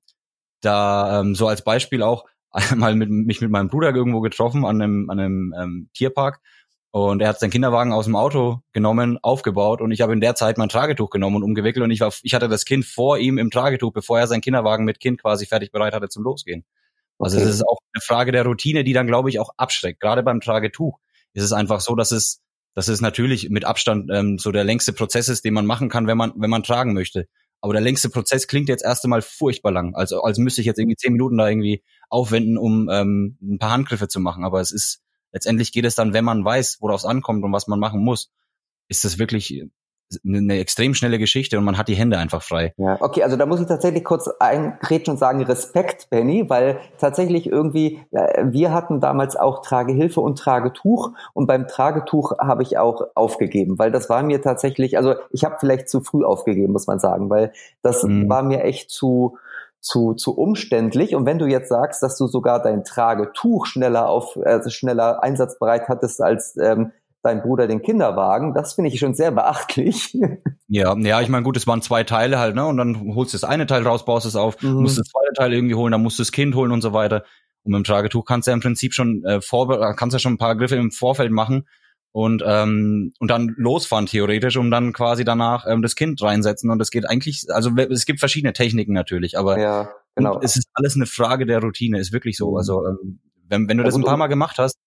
[0.61, 4.79] da ähm, so als Beispiel auch einmal mit, mich mit meinem Bruder irgendwo getroffen an
[4.79, 6.39] einem, an einem ähm, Tierpark
[6.91, 10.35] und er hat seinen Kinderwagen aus dem Auto genommen, aufgebaut und ich habe in der
[10.35, 13.39] Zeit mein Tragetuch genommen und umgewickelt und ich war, ich hatte das Kind vor ihm
[13.39, 16.63] im Tragetuch, bevor er seinen Kinderwagen mit Kind quasi fertig bereit hatte zum Losgehen.
[17.19, 19.99] Also es ist auch eine Frage der Routine, die dann, glaube ich, auch abschreckt.
[19.99, 20.99] Gerade beim Tragetuch
[21.33, 22.41] ist es einfach so, dass es,
[22.75, 26.07] dass es natürlich mit Abstand ähm, so der längste Prozess ist, den man machen kann,
[26.07, 27.27] wenn man, wenn man tragen möchte.
[27.59, 29.95] Aber der längste Prozess klingt jetzt erst einmal furchtbar lang.
[29.95, 33.71] Also als müsste ich jetzt irgendwie zehn Minuten da irgendwie aufwenden, um ähm, ein paar
[33.71, 34.43] Handgriffe zu machen.
[34.43, 35.01] Aber es ist,
[35.31, 38.31] letztendlich geht es dann, wenn man weiß, worauf es ankommt und was man machen muss,
[38.89, 39.63] ist das wirklich
[40.25, 42.73] eine extrem schnelle Geschichte und man hat die Hände einfach frei.
[42.77, 47.47] Ja, okay, also da muss ich tatsächlich kurz eingrätschen und sagen Respekt, Benny, weil tatsächlich
[47.47, 53.77] irgendwie, wir hatten damals auch Tragehilfe und Tragetuch und beim Tragetuch habe ich auch aufgegeben,
[53.77, 57.29] weil das war mir tatsächlich, also ich habe vielleicht zu früh aufgegeben, muss man sagen,
[57.29, 58.29] weil das mhm.
[58.29, 59.37] war mir echt zu,
[59.81, 61.15] zu, zu umständlich.
[61.15, 65.87] Und wenn du jetzt sagst, dass du sogar dein Tragetuch schneller auf, also schneller einsatzbereit
[65.87, 66.91] hattest als ähm,
[67.27, 68.53] dein Bruder den Kinderwagen.
[68.53, 70.17] Das finde ich schon sehr beachtlich.
[70.69, 72.65] Ja, ja, ich meine, gut, es waren zwei Teile halt, ne?
[72.65, 74.81] Und dann holst du das eine Teil raus, baust es auf, mhm.
[74.81, 77.23] musst das zweite Teil irgendwie holen, dann musst du das Kind holen und so weiter.
[77.63, 80.33] Und mit dem Tragetuch kannst du ja im Prinzip schon äh, vor, kannst ja schon
[80.33, 81.67] ein paar Griffe im Vorfeld machen
[82.11, 86.71] und ähm, und dann losfahren theoretisch, um dann quasi danach ähm, das Kind reinsetzen.
[86.71, 90.39] Und das geht eigentlich, also es gibt verschiedene Techniken natürlich, aber ja, genau.
[90.41, 92.57] es ist alles eine Frage der Routine, ist wirklich so.
[92.57, 94.77] Also ähm, wenn, wenn du das ein paar Mal gemacht hast,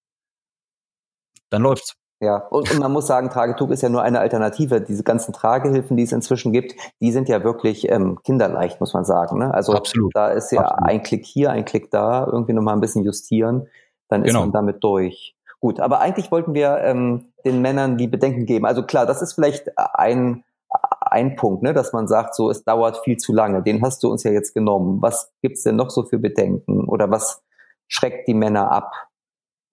[1.51, 2.00] dann läuft's.
[2.23, 4.83] Ja, und, und man muss sagen, Tragetuch ist ja nur eine Alternative.
[4.83, 9.07] Diese ganzen Tragehilfen, die es inzwischen gibt, die sind ja wirklich ähm, kinderleicht, muss man
[9.07, 9.39] sagen.
[9.39, 9.55] Ne?
[9.55, 10.15] Also Absolut.
[10.15, 10.89] da ist ja Absolut.
[10.89, 13.69] ein Klick hier, ein Klick da, irgendwie nochmal ein bisschen justieren,
[14.09, 14.41] dann ist genau.
[14.41, 15.35] man damit durch.
[15.61, 18.67] Gut, aber eigentlich wollten wir ähm, den Männern die Bedenken geben.
[18.67, 20.45] Also klar, das ist vielleicht ein,
[21.01, 23.63] ein Punkt, ne, dass man sagt, so es dauert viel zu lange.
[23.63, 25.01] Den hast du uns ja jetzt genommen.
[25.01, 27.43] Was gibt's denn noch so für Bedenken oder was
[27.89, 28.93] schreckt die Männer ab?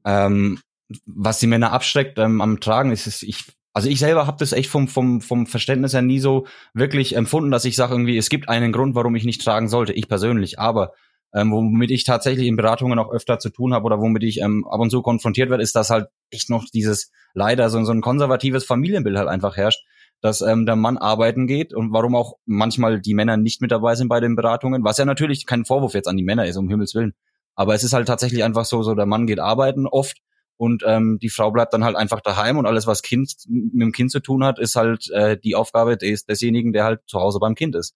[0.05, 0.59] Ähm,
[1.05, 4.53] was die Männer abschreckt ähm, am Tragen, ist es, ich, also ich selber habe das
[4.53, 8.29] echt vom, vom, vom Verständnis her nie so wirklich empfunden, dass ich sage irgendwie, es
[8.29, 10.59] gibt einen Grund, warum ich nicht tragen sollte, ich persönlich.
[10.59, 10.93] Aber
[11.33, 14.65] ähm, womit ich tatsächlich in Beratungen auch öfter zu tun habe oder womit ich ähm,
[14.67, 18.01] ab und zu konfrontiert werde, ist, dass halt echt noch dieses leider so, so ein
[18.01, 19.83] konservatives Familienbild halt einfach herrscht,
[20.21, 23.95] dass ähm, der Mann arbeiten geht und warum auch manchmal die Männer nicht mit dabei
[23.95, 26.69] sind bei den Beratungen, was ja natürlich kein Vorwurf jetzt an die Männer ist, um
[26.69, 27.13] Himmels Willen.
[27.55, 30.17] Aber es ist halt tatsächlich einfach so, so der Mann geht arbeiten oft
[30.57, 33.91] und ähm, die Frau bleibt dann halt einfach daheim und alles, was Kind mit dem
[33.91, 37.39] Kind zu tun hat, ist halt äh, die Aufgabe des, desjenigen, der halt zu Hause
[37.39, 37.95] beim Kind ist.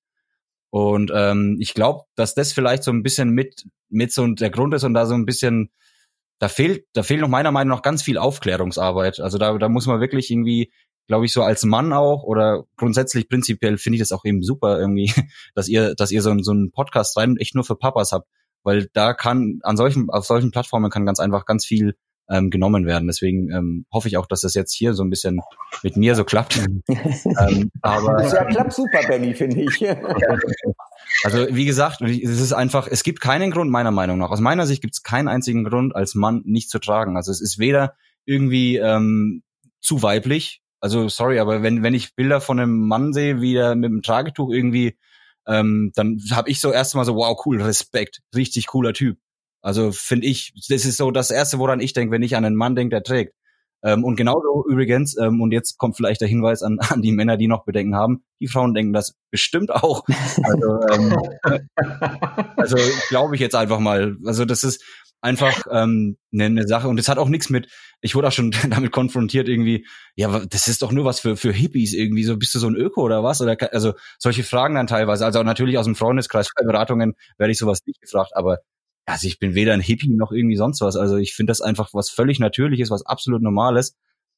[0.69, 4.74] Und ähm, ich glaube, dass das vielleicht so ein bisschen mit mit so der Grund
[4.74, 5.69] ist und da so ein bisschen
[6.39, 9.19] da fehlt da fehlt noch meiner Meinung nach ganz viel Aufklärungsarbeit.
[9.19, 10.71] Also da da muss man wirklich irgendwie
[11.08, 14.80] glaube ich so als Mann auch oder grundsätzlich prinzipiell finde ich das auch eben super
[14.80, 15.12] irgendwie,
[15.56, 18.30] dass ihr dass ihr so, so einen Podcast rein echt nur für Papas habt,
[18.63, 21.95] weil da kann an solchen auf solchen Plattformen kann ganz einfach ganz viel
[22.32, 23.08] ähm, genommen werden.
[23.08, 25.39] Deswegen ähm, hoffe ich auch, dass das jetzt hier so ein bisschen
[25.84, 26.58] mit mir so klappt.
[26.88, 29.86] ähm, aber ja, klappt super, Benny, finde ich.
[31.24, 34.32] also wie gesagt, es ist einfach, es gibt keinen Grund meiner Meinung nach.
[34.32, 37.17] Aus meiner Sicht gibt es keinen einzigen Grund, als Mann nicht zu tragen.
[37.17, 39.44] Also es ist weder irgendwie ähm,
[39.82, 40.62] zu weiblich.
[40.80, 44.02] Also sorry, aber wenn wenn ich Bilder von einem Mann sehe, wie er mit dem
[44.02, 44.98] Tragetuch irgendwie
[45.48, 49.17] ähm, dann habe ich so erstmal so, wow, cool, Respekt, richtig cooler Typ.
[49.62, 52.56] Also finde ich, das ist so das Erste, woran ich denke, wenn ich an einen
[52.56, 53.34] Mann denke, der trägt.
[53.84, 57.38] Ähm, und genauso übrigens, ähm, und jetzt kommt vielleicht der Hinweis an, an die Männer,
[57.38, 60.04] die noch Bedenken haben, die Frauen denken das bestimmt auch.
[60.43, 61.17] Also, ähm,
[62.58, 62.78] also
[63.10, 64.17] glaube ich jetzt einfach mal.
[64.26, 64.84] Also das ist
[65.21, 67.67] einfach ähm, eine, eine Sache und das hat auch nichts mit,
[68.02, 71.52] ich wurde auch schon damit konfrontiert irgendwie, ja, das ist doch nur was für, für
[71.52, 73.41] Hippies irgendwie, so bist du so ein Öko oder was?
[73.41, 75.26] Oder also solche Fragen dann teilweise.
[75.26, 78.60] Also natürlich aus dem Freundeskreis bei Beratungen werde ich sowas nicht gefragt, aber
[79.12, 80.95] also ich bin weder ein Hippie noch irgendwie sonst was.
[80.95, 83.95] Also ich finde das einfach was völlig Natürliches, was absolut Normales.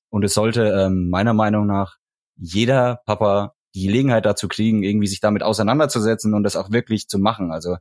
[0.10, 1.98] Und es sollte ähm, meiner Meinung nach
[2.36, 7.20] jeder Papa die Gelegenheit dazu kriegen, irgendwie sich damit auseinanderzusetzen und das auch wirklich zu
[7.20, 7.52] machen.
[7.52, 7.78] Also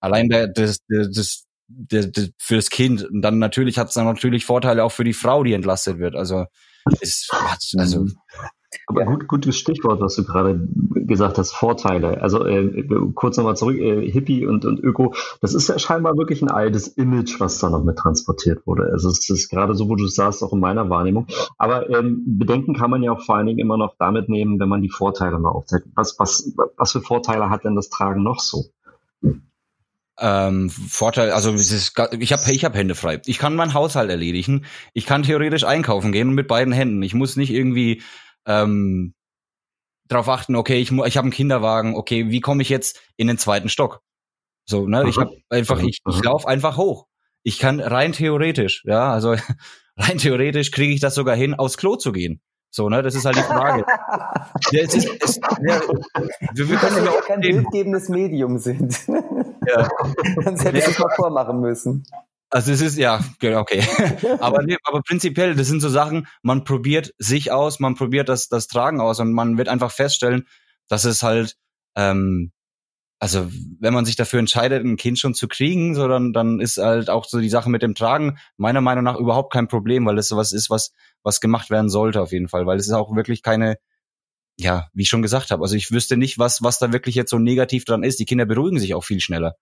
[0.00, 3.04] allein der, das, das, das, das für das Kind.
[3.04, 6.16] Und dann natürlich hat es dann natürlich Vorteile auch für die Frau, die entlastet wird.
[6.16, 6.46] Also
[7.00, 7.32] ist,
[7.76, 8.06] also
[8.86, 12.22] Aber gut, gutes Stichwort, was du gerade gesagt hast, Vorteile.
[12.22, 16.42] Also äh, kurz nochmal zurück, äh, Hippie und, und Öko, das ist ja scheinbar wirklich
[16.42, 18.90] ein altes Image, was da noch mit transportiert wurde.
[18.92, 21.26] Also es ist gerade so, wo du sagst, auch in meiner Wahrnehmung.
[21.58, 24.68] Aber ähm, Bedenken kann man ja auch vor allen Dingen immer noch damit nehmen, wenn
[24.68, 25.86] man die Vorteile mal aufzeigt.
[25.94, 28.64] Was, was, was für Vorteile hat denn das Tragen noch so?
[30.18, 33.20] Ähm, Vorteil, also ist, ich habe ich hab Hände frei.
[33.26, 34.64] Ich kann meinen Haushalt erledigen.
[34.92, 37.02] Ich kann theoretisch einkaufen gehen mit beiden Händen.
[37.02, 38.02] Ich muss nicht irgendwie
[38.46, 39.14] ähm,
[40.08, 43.38] darauf achten, okay, ich, ich habe einen Kinderwagen, okay, wie komme ich jetzt in den
[43.38, 44.02] zweiten Stock?
[44.64, 45.08] So, ne?
[45.08, 47.06] Ich habe einfach, ich, ich laufe einfach hoch.
[47.42, 49.34] Ich kann rein theoretisch, ja, also
[49.96, 52.40] rein theoretisch kriege ich das sogar hin, aufs Klo zu gehen.
[52.74, 53.84] So, ne, das ist halt die Frage.
[54.70, 55.82] ja, es ist, es, ja,
[56.54, 58.98] wir, wir können ja auch kein bildgebendes Medium sind.
[59.66, 59.88] Ja.
[60.44, 62.04] Sonst hätte ich es mal vormachen müssen.
[62.54, 63.82] Also es ist ja okay,
[64.40, 66.26] aber nee, aber prinzipiell, das sind so Sachen.
[66.42, 70.46] Man probiert sich aus, man probiert das das Tragen aus und man wird einfach feststellen,
[70.86, 71.56] dass es halt
[71.96, 72.52] ähm,
[73.18, 73.48] also
[73.80, 77.08] wenn man sich dafür entscheidet, ein Kind schon zu kriegen, so dann, dann ist halt
[77.08, 80.28] auch so die Sache mit dem Tragen meiner Meinung nach überhaupt kein Problem, weil es
[80.28, 83.42] sowas ist, was was gemacht werden sollte auf jeden Fall, weil es ist auch wirklich
[83.42, 83.76] keine
[84.58, 87.30] ja, wie ich schon gesagt habe, also ich wüsste nicht, was was da wirklich jetzt
[87.30, 88.20] so negativ dran ist.
[88.20, 89.56] Die Kinder beruhigen sich auch viel schneller.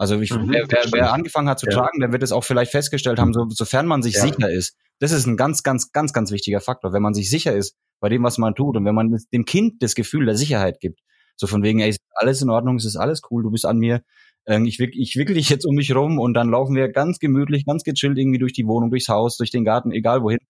[0.00, 1.72] Also ich, mhm, wer, wer, wer angefangen hat zu ja.
[1.72, 4.22] tragen, der wird es auch vielleicht festgestellt haben, so, sofern man sich ja.
[4.22, 4.74] sicher ist.
[4.98, 6.94] Das ist ein ganz, ganz, ganz, ganz wichtiger Faktor.
[6.94, 9.82] Wenn man sich sicher ist bei dem, was man tut und wenn man dem Kind
[9.82, 11.00] das Gefühl der Sicherheit gibt,
[11.36, 13.76] so von wegen, ey, ist alles in Ordnung, es ist alles cool, du bist an
[13.76, 14.00] mir,
[14.46, 17.18] ähm, ich, wickel, ich wickel dich jetzt um mich rum und dann laufen wir ganz
[17.18, 20.40] gemütlich, ganz gechillt irgendwie durch die Wohnung, durchs Haus, durch den Garten, egal wohin.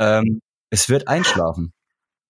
[0.00, 1.72] Ähm, es wird einschlafen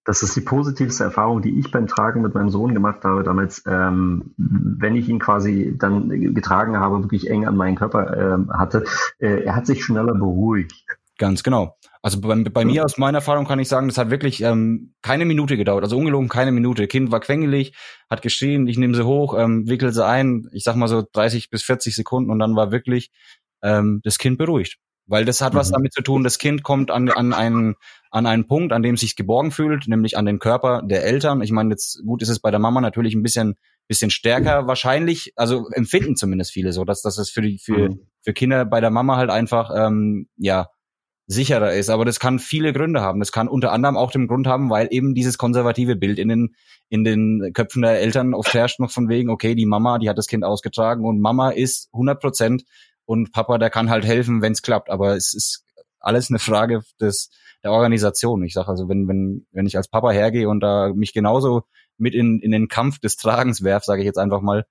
[0.04, 3.62] das ist die positivste Erfahrung, die ich beim Tragen mit meinem Sohn gemacht habe damals,
[3.66, 8.84] ähm, wenn ich ihn quasi dann getragen habe, wirklich eng an meinen Körper ähm, hatte.
[9.18, 10.72] Äh, er hat sich schneller beruhigt.
[11.18, 11.76] Ganz genau.
[12.00, 15.24] Also bei, bei mir aus meiner Erfahrung kann ich sagen, das hat wirklich ähm, keine
[15.24, 16.86] Minute gedauert, also ungelogen keine Minute.
[16.86, 17.74] Kind war quengelig,
[18.08, 21.50] hat geschrien, ich nehme sie hoch, ähm, wickel sie ein, ich sag mal so 30
[21.50, 23.10] bis 40 Sekunden und dann war wirklich
[23.62, 24.78] ähm, das Kind beruhigt.
[25.08, 25.58] Weil das hat mhm.
[25.58, 27.74] was damit zu tun, das Kind kommt an, an, einen,
[28.10, 31.40] an einen Punkt, an dem es sich geborgen fühlt, nämlich an den Körper der Eltern.
[31.40, 33.54] Ich meine, jetzt gut ist es bei der Mama natürlich ein bisschen,
[33.88, 38.00] bisschen stärker wahrscheinlich, also empfinden zumindest viele so, dass, dass es für die, für, mhm.
[38.20, 40.68] für Kinder bei der Mama halt einfach, ähm, ja,
[41.28, 41.90] sicherer ist.
[41.90, 43.20] Aber das kann viele Gründe haben.
[43.20, 46.54] Das kann unter anderem auch den Grund haben, weil eben dieses konservative Bild in den,
[46.88, 50.18] in den Köpfen der Eltern oft herrscht noch von wegen, okay, die Mama, die hat
[50.18, 52.64] das Kind ausgetragen und Mama ist 100 Prozent
[53.08, 54.90] und Papa, der kann halt helfen, wenn es klappt.
[54.90, 55.64] Aber es ist
[55.98, 57.30] alles eine Frage des
[57.64, 58.44] der Organisation.
[58.44, 61.62] Ich sage also, wenn wenn wenn ich als Papa hergehe und da mich genauso
[61.96, 64.66] mit in in den Kampf des Tragens werf, sage ich jetzt einfach mal,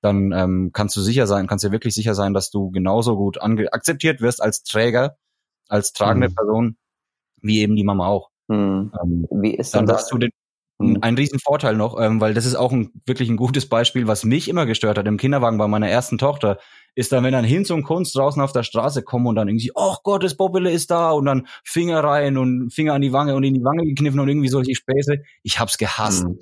[0.00, 3.38] dann ähm, kannst du sicher sein, kannst dir wirklich sicher sein, dass du genauso gut
[3.42, 5.18] akzeptiert wirst als Träger,
[5.68, 6.34] als tragende mhm.
[6.34, 6.76] Person,
[7.42, 8.30] wie eben die Mama auch.
[8.48, 8.90] Mhm.
[9.02, 10.08] Ähm, wie ist dann das?
[10.08, 10.30] Du den,
[10.78, 10.98] mhm.
[11.02, 14.48] ein Riesenvorteil noch, ähm, weil das ist auch ein, wirklich ein gutes Beispiel, was mich
[14.48, 16.58] immer gestört hat im Kinderwagen bei meiner ersten Tochter
[16.94, 19.72] ist dann, wenn dann Hinz und Kunst draußen auf der Straße kommen und dann irgendwie,
[19.74, 23.34] ach Gott, das Bobbele ist da und dann Finger rein und Finger an die Wange
[23.34, 25.18] und in die Wange gekniffen und irgendwie solche Späße.
[25.42, 26.24] Ich hab's gehasst.
[26.24, 26.38] Mhm.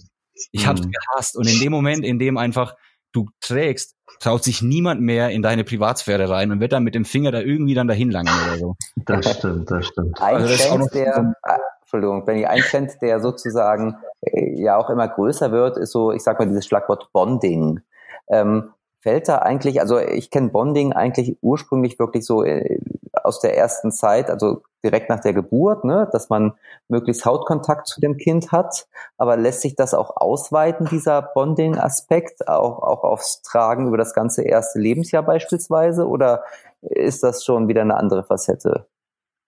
[0.53, 0.91] Ich hab's mhm.
[0.91, 1.37] gehasst.
[1.37, 2.75] Und in dem Moment, in dem einfach
[3.13, 7.05] du trägst, traut sich niemand mehr in deine Privatsphäre rein und wird dann mit dem
[7.05, 8.77] Finger da irgendwie dann dahin langen oder so.
[9.05, 10.21] Das stimmt, das stimmt.
[10.21, 14.91] Ein also Trend, der, ah, Entschuldigung, wenn ich ein Trend, der sozusagen äh, ja auch
[14.91, 17.81] immer größer wird, ist so, ich sag mal, dieses Schlagwort Bonding.
[18.29, 22.81] Ähm, fällt da eigentlich, also ich kenne Bonding eigentlich ursprünglich wirklich so äh,
[23.25, 26.55] aus der ersten Zeit, also direkt nach der Geburt, ne, dass man
[26.89, 28.87] möglichst Hautkontakt zu dem Kind hat.
[29.19, 34.43] Aber lässt sich das auch ausweiten, dieser Bonding-Aspekt, auch, auch aufs Tragen über das ganze
[34.43, 36.07] erste Lebensjahr beispielsweise?
[36.07, 36.45] Oder
[36.83, 38.87] ist das schon wieder eine andere Facette?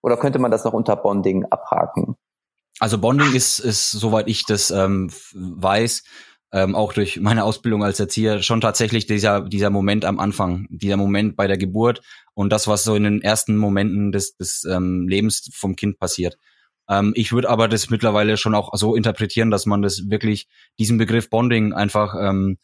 [0.01, 2.15] Oder könnte man das noch unter Bonding abhaken?
[2.79, 6.03] Also Bonding ist, ist soweit ich das ähm, weiß,
[6.53, 10.97] ähm, auch durch meine Ausbildung als Erzieher schon tatsächlich dieser dieser Moment am Anfang, dieser
[10.97, 12.01] Moment bei der Geburt
[12.35, 16.37] und das, was so in den ersten Momenten des, des ähm, Lebens vom Kind passiert.
[16.87, 20.97] Ähm, ich würde aber das mittlerweile schon auch so interpretieren, dass man das wirklich diesen
[20.99, 22.57] Begriff Bonding einfach ähm,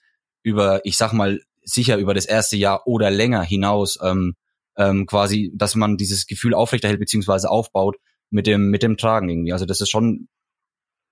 [0.44, 4.36] über, ich sag mal sicher über das erste Jahr oder länger hinaus ähm,
[4.78, 7.98] ähm, quasi, dass man dieses Gefühl aufrechterhält beziehungsweise aufbaut
[8.30, 9.54] mit dem mit dem Tragen irgendwie.
[9.54, 10.28] Also das ist schon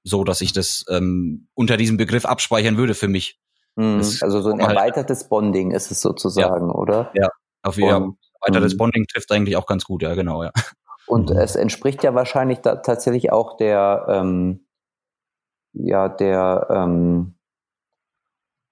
[0.03, 3.39] so, dass ich das ähm, unter diesem Begriff abspeichern würde für mich.
[3.75, 4.01] Mhm.
[4.21, 6.73] Also so ein halt erweitertes Bonding ist es sozusagen, ja.
[6.73, 7.11] oder?
[7.13, 7.29] Ja,
[7.63, 8.11] auf jeden Fall.
[8.41, 8.77] Erweitertes mhm.
[8.77, 10.51] Bonding trifft eigentlich auch ganz gut, ja, genau, ja.
[11.07, 14.67] Und es entspricht ja wahrscheinlich tatsächlich auch der, ähm,
[15.73, 17.36] ja, der, ähm,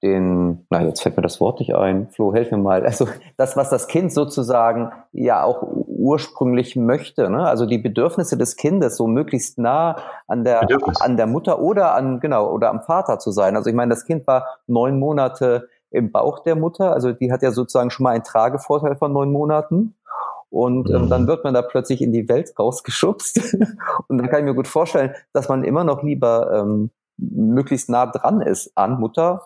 [0.05, 2.85] den, na jetzt fällt mir das Wort nicht ein, Flo, helf mir mal.
[2.85, 7.45] Also das, was das Kind sozusagen ja auch ursprünglich möchte, ne?
[7.45, 10.67] also die Bedürfnisse des Kindes so möglichst nah an der
[10.99, 13.55] an der Mutter oder an genau oder am Vater zu sein.
[13.55, 17.41] Also ich meine, das Kind war neun Monate im Bauch der Mutter, also die hat
[17.41, 19.95] ja sozusagen schon mal einen Tragevorteil von neun Monaten.
[20.49, 23.57] Und ähm, dann wird man da plötzlich in die Welt rausgeschubst.
[24.07, 28.05] und dann kann ich mir gut vorstellen, dass man immer noch lieber ähm, möglichst nah
[28.05, 29.41] dran ist an Mutter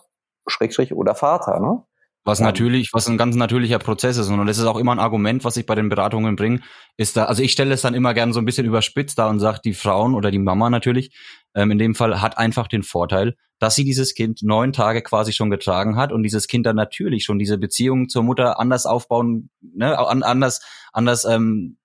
[0.50, 1.84] Schrägstrich oder Vater, ne?
[2.26, 4.30] Was natürlich, was ein ganz natürlicher Prozess ist.
[4.30, 6.60] Und das ist auch immer ein Argument, was ich bei den Beratungen bringe,
[6.98, 9.40] ist da, also ich stelle es dann immer gern so ein bisschen überspitzt da und
[9.40, 11.16] sage, die Frauen oder die Mama natürlich,
[11.56, 15.34] ähm, in dem Fall hat einfach den Vorteil, dass sie dieses Kind neun Tage quasi
[15.34, 19.50] schon getragen hat und dieses Kind dann natürlich schon diese Beziehung zur Mutter anders aufbauen,
[19.62, 20.62] ne, anders,
[20.94, 21.78] anders ähm,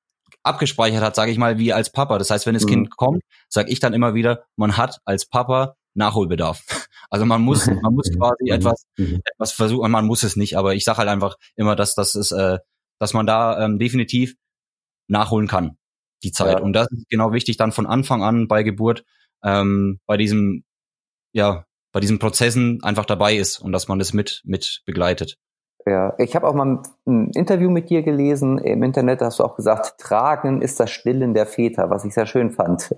[0.42, 2.18] abgespeichert hat, sage ich mal, wie als Papa.
[2.18, 2.68] Das heißt, wenn das mhm.
[2.68, 6.83] Kind kommt, sage ich dann immer wieder, man hat als Papa Nachholbedarf.
[7.10, 10.84] Also man muss, man muss quasi etwas, etwas versuchen, man muss es nicht, aber ich
[10.84, 12.58] sage halt einfach immer, dass das ist, äh,
[12.98, 14.34] dass man da ähm, definitiv
[15.08, 15.76] nachholen kann,
[16.22, 16.58] die Zeit.
[16.58, 16.64] Ja.
[16.64, 19.04] Und das ist genau wichtig dann von Anfang an bei Geburt,
[19.42, 20.64] ähm, bei diesem,
[21.32, 25.38] ja, bei diesen Prozessen einfach dabei ist und dass man das mit, mit begleitet.
[25.86, 28.58] Ja, ich habe auch mal ein Interview mit dir gelesen.
[28.58, 32.26] Im Internet hast du auch gesagt, Tragen ist das Stillen der Väter, was ich sehr
[32.26, 32.94] schön fand.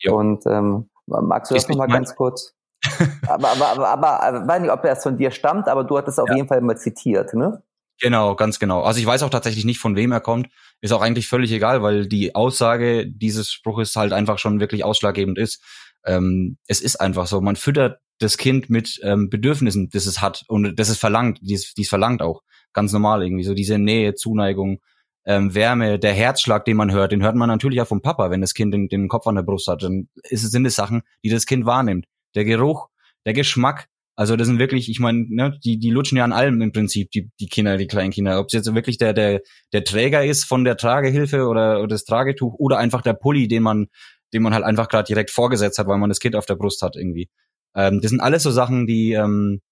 [0.00, 0.16] Jo.
[0.16, 2.54] Und ähm, magst du das nochmal ganz kurz?
[3.28, 6.18] Aber, aber, aber, aber, aber weiß nicht, ob das von dir stammt, aber du hattest
[6.18, 6.36] auf ja.
[6.36, 7.62] jeden Fall mal zitiert, ne?
[8.00, 8.82] Genau, ganz genau.
[8.82, 10.48] Also ich weiß auch tatsächlich nicht, von wem er kommt.
[10.80, 15.38] Ist auch eigentlich völlig egal, weil die Aussage dieses Spruches halt einfach schon wirklich ausschlaggebend
[15.38, 15.62] ist.
[16.04, 17.40] Ähm, es ist einfach so.
[17.40, 21.54] Man füttert das Kind mit ähm, Bedürfnissen, das es hat und das es verlangt, die
[21.54, 22.42] es, die es verlangt auch.
[22.72, 23.44] Ganz normal irgendwie.
[23.44, 24.80] So diese Nähe, Zuneigung,
[25.24, 28.40] ähm, Wärme, der Herzschlag, den man hört, den hört man natürlich auch vom Papa, wenn
[28.40, 29.82] das Kind den, den Kopf an der Brust hat.
[29.82, 32.06] Dann ist es, sind es Sachen, die das Kind wahrnimmt.
[32.34, 32.88] Der Geruch,
[33.26, 36.60] der Geschmack, also das sind wirklich, ich meine, ne, die, die lutschen ja an allem
[36.60, 38.38] im Prinzip, die, die Kinder, die kleinen Kinder.
[38.38, 39.40] Ob es jetzt wirklich der, der,
[39.72, 43.62] der Träger ist von der Tragehilfe oder, oder das Tragetuch oder einfach der Pulli, den
[43.62, 43.88] man,
[44.34, 46.82] den man halt einfach gerade direkt vorgesetzt hat, weil man das Kind auf der Brust
[46.82, 47.30] hat irgendwie.
[47.74, 49.62] Ähm, das sind alles so Sachen, die, ähm,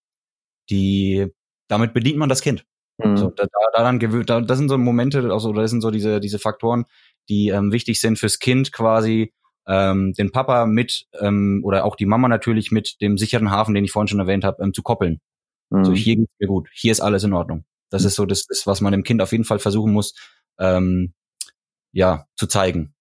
[0.70, 1.26] die,
[1.68, 2.64] damit bedient man das Kind.
[2.98, 3.16] Mhm.
[3.18, 6.38] So, da, daran gewöhnt, da, das sind so Momente, also das sind so diese, diese
[6.38, 6.86] Faktoren,
[7.28, 9.32] die ähm, wichtig sind fürs Kind quasi,
[9.70, 13.84] ähm, den Papa mit ähm, oder auch die Mama natürlich mit dem sicheren Hafen, den
[13.84, 15.20] ich vorhin schon erwähnt habe, ähm, zu koppeln.
[15.70, 15.84] Mhm.
[15.84, 17.64] So hier geht's mir gut, hier ist alles in Ordnung.
[17.88, 18.08] Das mhm.
[18.08, 20.14] ist so das, das, was man dem Kind auf jeden Fall versuchen muss,
[20.58, 21.14] ähm,
[21.92, 22.94] ja, zu zeigen.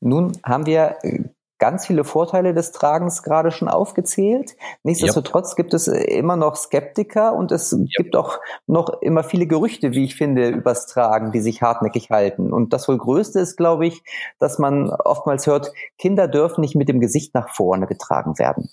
[0.00, 1.24] Nun haben wir äh,
[1.60, 4.56] ganz viele Vorteile des Tragens gerade schon aufgezählt.
[4.82, 5.56] Nichtsdestotrotz yep.
[5.56, 7.86] gibt es äh, immer noch Skeptiker und es yep.
[7.96, 12.52] gibt auch noch immer viele Gerüchte, wie ich finde, übers Tragen, die sich hartnäckig halten.
[12.52, 14.02] Und das wohl größte ist, glaube ich,
[14.40, 18.70] dass man oftmals hört, Kinder dürfen nicht mit dem Gesicht nach vorne getragen werden.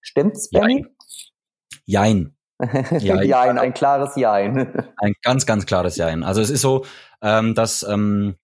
[0.00, 0.86] Stimmt's, Benny?
[1.84, 2.36] Jein.
[2.98, 3.22] Jein.
[3.26, 4.72] Jein, ein klares Jein.
[4.96, 6.24] Ein ganz, ganz klares Jein.
[6.24, 6.84] Also es ist so,
[7.22, 8.36] ähm, dass, ähm,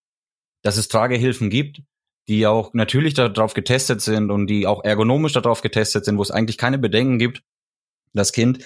[0.62, 1.82] dass es Tragehilfen gibt,
[2.28, 6.30] die auch natürlich darauf getestet sind und die auch ergonomisch darauf getestet sind, wo es
[6.30, 7.42] eigentlich keine Bedenken gibt,
[8.12, 8.64] das Kind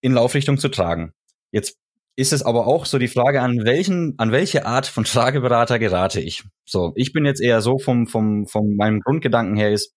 [0.00, 1.12] in Laufrichtung zu tragen.
[1.52, 1.76] Jetzt
[2.16, 6.20] ist es aber auch so die Frage, an welchen, an welche Art von Trageberater gerate
[6.20, 6.44] ich?
[6.64, 9.94] So, ich bin jetzt eher so vom, vom, vom meinem Grundgedanken her ist,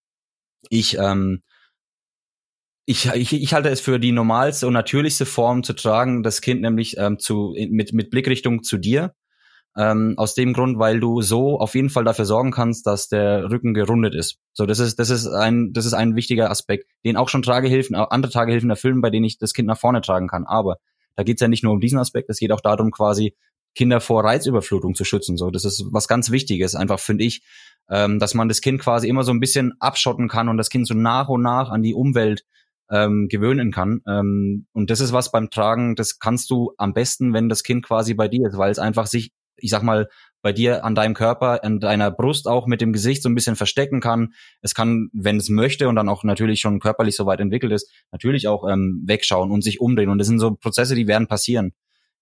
[0.69, 1.41] ich, ähm,
[2.85, 6.61] ich, ich, ich halte es für die normalste und natürlichste Form zu tragen, das Kind
[6.61, 9.13] nämlich ähm, zu, mit, mit Blickrichtung zu dir
[9.77, 13.49] ähm, aus dem Grund, weil du so auf jeden Fall dafür sorgen kannst, dass der
[13.49, 14.37] Rücken gerundet ist.
[14.53, 17.95] So, das ist, das ist ein, das ist ein wichtiger Aspekt, den auch schon Tragehilfen,
[17.95, 20.45] andere Tragehilfen erfüllen, bei denen ich das Kind nach vorne tragen kann.
[20.45, 20.77] Aber
[21.15, 23.35] da geht's ja nicht nur um diesen Aspekt, es geht auch darum, quasi
[23.75, 25.37] Kinder vor Reizüberflutung zu schützen.
[25.37, 27.41] So, das ist was ganz Wichtiges, einfach finde ich,
[27.89, 30.87] ähm, dass man das Kind quasi immer so ein bisschen abschotten kann und das Kind
[30.87, 32.45] so nach und nach an die Umwelt
[32.91, 34.01] ähm, gewöhnen kann.
[34.07, 37.83] Ähm, und das ist was beim Tragen, das kannst du am besten, wenn das Kind
[37.83, 40.07] quasi bei dir ist, weil es einfach sich ich sag mal,
[40.41, 43.55] bei dir an deinem Körper, an deiner Brust auch mit dem Gesicht so ein bisschen
[43.55, 44.33] verstecken kann.
[44.61, 47.89] Es kann, wenn es möchte und dann auch natürlich schon körperlich so weit entwickelt ist,
[48.11, 50.09] natürlich auch ähm, wegschauen und sich umdrehen.
[50.09, 51.73] Und das sind so Prozesse, die werden passieren.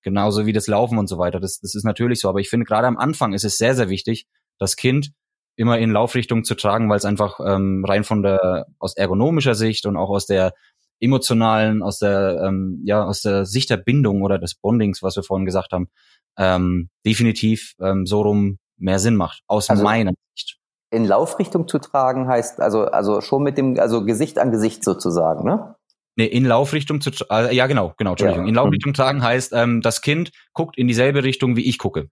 [0.04, 1.40] Genauso wie das Laufen und so weiter.
[1.40, 2.30] Das, das ist natürlich so.
[2.30, 4.28] Aber ich finde, gerade am Anfang ist es sehr, sehr wichtig,
[4.60, 5.12] das Kind
[5.56, 9.86] immer in Laufrichtung zu tragen, weil es einfach ähm, rein von der, aus ergonomischer Sicht
[9.86, 10.54] und auch aus der
[11.02, 15.24] emotionalen, aus der, ähm, ja, aus der Sicht der Bindung oder des Bondings, was wir
[15.24, 15.90] vorhin gesagt haben,
[16.38, 20.58] ähm, definitiv ähm, so rum mehr Sinn macht, aus also meiner Sicht.
[20.92, 25.46] In Laufrichtung zu tragen heißt also also schon mit dem also Gesicht an Gesicht sozusagen,
[25.46, 25.76] ne?
[26.18, 28.46] Nee, in Laufrichtung zu äh, ja genau, genau, Entschuldigung.
[28.46, 28.50] Ja.
[28.50, 32.10] In Laufrichtung tragen heißt, ähm, das Kind guckt in dieselbe Richtung, wie ich gucke.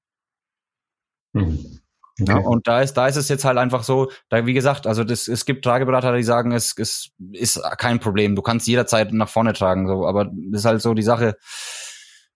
[1.33, 1.79] Mhm.
[2.21, 2.31] Okay.
[2.31, 5.03] Ja, und da ist, da ist es jetzt halt einfach so, da wie gesagt, also
[5.03, 9.29] das, es gibt Trageberater, die sagen, es, es ist kein Problem, du kannst jederzeit nach
[9.29, 11.35] vorne tragen, so, aber das ist halt so die Sache,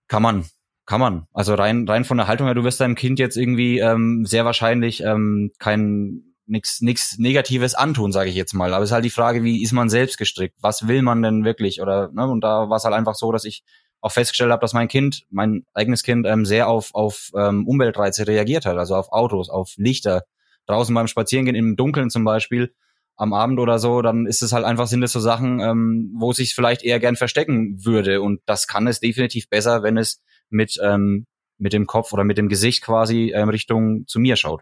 [0.07, 0.45] kann man,
[0.85, 1.27] kann man.
[1.33, 4.45] Also rein, rein von der Haltung her, du wirst deinem Kind jetzt irgendwie ähm, sehr
[4.45, 8.73] wahrscheinlich ähm, kein nichts nix Negatives antun, sage ich jetzt mal.
[8.73, 10.55] Aber es ist halt die Frage, wie ist man selbst gestrickt?
[10.61, 11.81] Was will man denn wirklich?
[11.81, 12.27] Oder ne?
[12.27, 13.63] und da war es halt einfach so, dass ich
[14.03, 18.27] auch festgestellt habe, dass mein Kind, mein eigenes Kind, ähm, sehr auf auf ähm, Umweltreize
[18.27, 20.25] reagiert hat, also auf Autos, auf Lichter.
[20.65, 22.73] Draußen beim Spazierengehen im Dunkeln zum Beispiel
[23.15, 26.31] am Abend oder so, dann ist es halt einfach, sind es so Sachen, ähm, wo
[26.31, 28.21] es sich vielleicht eher gern verstecken würde.
[28.21, 31.25] Und das kann es definitiv besser, wenn es mit, ähm,
[31.57, 34.61] mit dem Kopf oder mit dem Gesicht quasi ähm, Richtung zu mir schaut.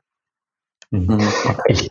[0.91, 1.19] Mhm.
[1.67, 1.89] Ich,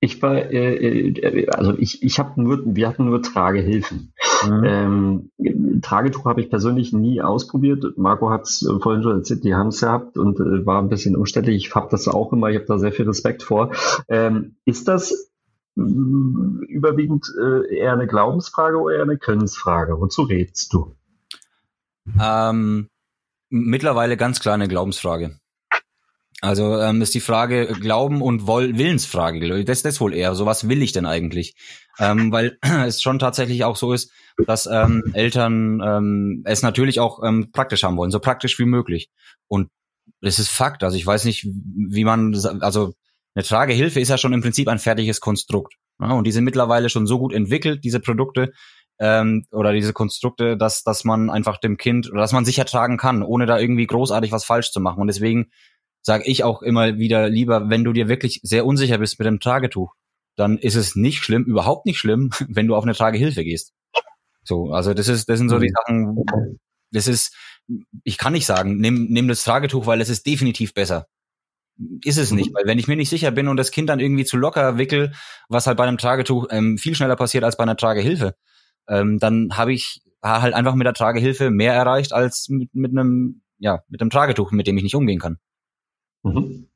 [0.00, 4.12] ich war, äh, äh, also ich, ich habe nur, wir hatten nur Tragehilfen.
[4.48, 4.64] Mhm.
[4.64, 7.84] Ähm, Tragetuch habe ich persönlich nie ausprobiert.
[7.98, 10.88] Marco hat es äh, vorhin schon erzählt, die haben es gehabt und äh, war ein
[10.88, 11.66] bisschen umständlich.
[11.66, 13.72] Ich habe das auch immer, ich habe da sehr viel Respekt vor.
[14.08, 15.30] Ähm, ist das
[15.76, 20.00] überwiegend äh, eher eine Glaubensfrage oder eher eine Könnensfrage?
[20.00, 20.96] Wozu redest du?
[22.20, 22.88] Ähm,
[23.50, 25.39] mittlerweile ganz klar eine Glaubensfrage.
[26.40, 29.64] Also ähm, ist die Frage Glauben und Woll Willensfrage.
[29.64, 30.34] Das, das wohl eher.
[30.34, 31.54] So was will ich denn eigentlich?
[31.98, 34.10] Ähm, weil es schon tatsächlich auch so ist,
[34.46, 39.10] dass ähm, Eltern ähm, es natürlich auch ähm, praktisch haben wollen, so praktisch wie möglich.
[39.48, 39.68] Und
[40.22, 40.82] das ist Fakt.
[40.82, 42.94] Also ich weiß nicht, wie man, also
[43.34, 45.74] eine Tragehilfe ist ja schon im Prinzip ein fertiges Konstrukt.
[46.00, 48.52] Ja, und die sind mittlerweile schon so gut entwickelt, diese Produkte
[48.98, 52.96] ähm, oder diese Konstrukte, dass, dass man einfach dem Kind oder dass man sicher tragen
[52.96, 55.00] kann, ohne da irgendwie großartig was falsch zu machen.
[55.00, 55.50] Und deswegen
[56.02, 59.40] sage ich auch immer wieder lieber, wenn du dir wirklich sehr unsicher bist mit dem
[59.40, 59.94] Tragetuch,
[60.36, 63.72] dann ist es nicht schlimm, überhaupt nicht schlimm, wenn du auf eine Tragehilfe gehst.
[64.42, 65.74] So, also das ist, das sind so die mhm.
[65.74, 66.24] Sachen,
[66.92, 67.36] das ist,
[68.02, 71.06] ich kann nicht sagen, nimm, nimm das Tragetuch, weil es ist definitiv besser.
[72.04, 72.54] Ist es nicht, mhm.
[72.54, 75.12] weil wenn ich mir nicht sicher bin und das Kind dann irgendwie zu locker wickel,
[75.48, 78.34] was halt bei einem Tragetuch ähm, viel schneller passiert als bei einer Tragehilfe,
[78.88, 83.42] ähm, dann habe ich halt einfach mit der Tragehilfe mehr erreicht als mit, mit einem,
[83.58, 85.38] ja, mit einem Tragetuch, mit dem ich nicht umgehen kann.
[86.22, 86.70] Mhm.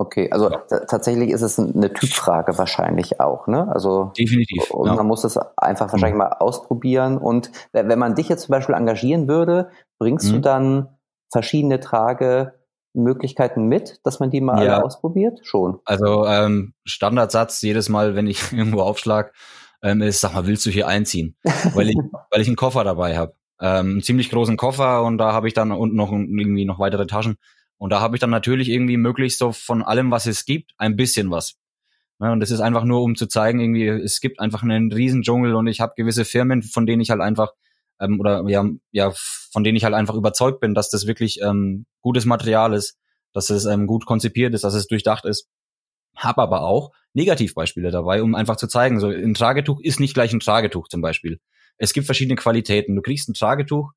[0.00, 3.70] Okay, also tatsächlich ist es eine Typfrage wahrscheinlich auch, ne?
[3.70, 4.70] Also definitiv.
[4.70, 4.94] Und ja.
[4.94, 6.20] man muss es einfach wahrscheinlich mhm.
[6.20, 7.18] mal ausprobieren.
[7.18, 9.68] Und wenn man dich jetzt zum Beispiel engagieren würde,
[9.98, 10.36] bringst mhm.
[10.36, 10.88] du dann
[11.30, 14.76] verschiedene Tragemöglichkeiten mit, dass man die mal ja.
[14.76, 15.40] alle ausprobiert?
[15.42, 15.80] Schon.
[15.84, 19.34] Also ähm, Standardsatz jedes Mal, wenn ich irgendwo aufschlag,
[19.82, 21.36] ähm, ist, sag mal, willst du hier einziehen?
[21.74, 21.96] weil ich,
[22.30, 25.72] weil ich einen Koffer dabei habe ähm, ziemlich großen Koffer und da habe ich dann
[25.72, 27.36] unten noch irgendwie noch weitere Taschen.
[27.78, 30.96] Und da habe ich dann natürlich irgendwie möglichst so von allem, was es gibt, ein
[30.96, 31.54] bisschen was.
[32.20, 35.22] Ja, und das ist einfach nur, um zu zeigen, irgendwie, es gibt einfach einen riesen
[35.22, 37.52] Dschungel und ich habe gewisse Firmen, von denen ich halt einfach,
[37.98, 41.86] ähm, oder ja, ja, von denen ich halt einfach überzeugt bin, dass das wirklich ähm,
[42.02, 42.98] gutes Material ist,
[43.32, 45.48] dass es ähm, gut konzipiert ist, dass es durchdacht ist.
[46.14, 50.34] Hab aber auch Negativbeispiele dabei, um einfach zu zeigen, so ein Tragetuch ist nicht gleich
[50.34, 51.40] ein Tragetuch zum Beispiel.
[51.80, 52.94] Es gibt verschiedene Qualitäten.
[52.94, 53.92] Du kriegst ein Tragetuch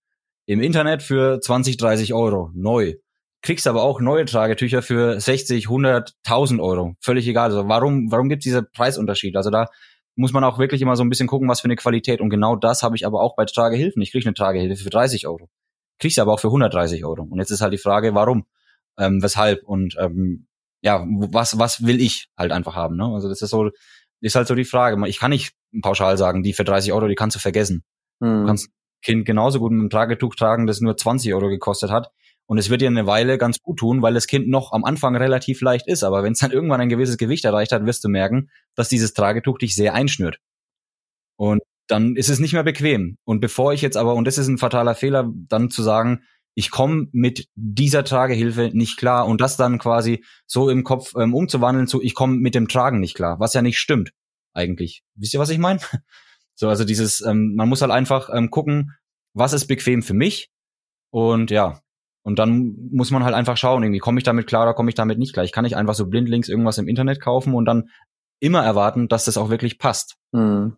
[0.45, 2.95] im Internet für 20, 30 Euro, neu.
[3.41, 6.95] Kriegst aber auch neue Tragetücher für 60, 100, 1000 Euro.
[7.01, 7.49] Völlig egal.
[7.49, 9.35] Also warum, warum gibt es diese Preisunterschied?
[9.35, 9.67] Also da
[10.15, 12.21] muss man auch wirklich immer so ein bisschen gucken, was für eine Qualität.
[12.21, 14.01] Und genau das habe ich aber auch bei Tragehilfen.
[14.01, 15.49] Ich kriege eine Tragehilfe für 30 Euro.
[15.99, 17.23] Kriegst aber auch für 130 Euro.
[17.23, 18.45] Und jetzt ist halt die Frage, warum?
[18.97, 19.63] Ähm, weshalb?
[19.65, 20.47] Und ähm,
[20.81, 22.95] ja, was, was will ich halt einfach haben?
[22.95, 23.05] Ne?
[23.13, 23.71] Also das ist so,
[24.27, 25.01] ist halt so die Frage.
[25.07, 27.83] Ich kann nicht pauschal sagen, die für 30 Euro, die kannst du vergessen.
[28.19, 28.41] Mhm.
[28.41, 28.69] Du kannst
[29.03, 32.09] Kind genauso gut mit einem Tragetuch tragen, das nur 20 Euro gekostet hat.
[32.45, 35.15] Und es wird dir eine Weile ganz gut tun, weil das Kind noch am Anfang
[35.15, 36.03] relativ leicht ist.
[36.03, 39.13] Aber wenn es dann irgendwann ein gewisses Gewicht erreicht hat, wirst du merken, dass dieses
[39.13, 40.39] Tragetuch dich sehr einschnürt.
[41.35, 43.17] Und dann ist es nicht mehr bequem.
[43.25, 46.23] Und bevor ich jetzt aber, und das ist ein fataler Fehler, dann zu sagen,
[46.55, 51.33] ich komme mit dieser Tragehilfe nicht klar und das dann quasi so im Kopf ähm,
[51.33, 54.11] umzuwandeln zu, ich komme mit dem Tragen nicht klar, was ja nicht stimmt
[54.53, 55.03] eigentlich.
[55.15, 55.79] Wisst ihr, was ich meine?
[56.55, 58.91] So, also dieses, ähm, man muss halt einfach ähm, gucken,
[59.33, 60.51] was ist bequem für mich
[61.09, 61.81] und ja,
[62.21, 64.95] und dann muss man halt einfach schauen, irgendwie komme ich damit klar oder komme ich
[64.95, 65.43] damit nicht klar.
[65.43, 67.89] Ich kann nicht einfach so blindlings irgendwas im Internet kaufen und dann
[68.39, 70.15] immer erwarten, dass das auch wirklich passt.
[70.31, 70.77] Mhm.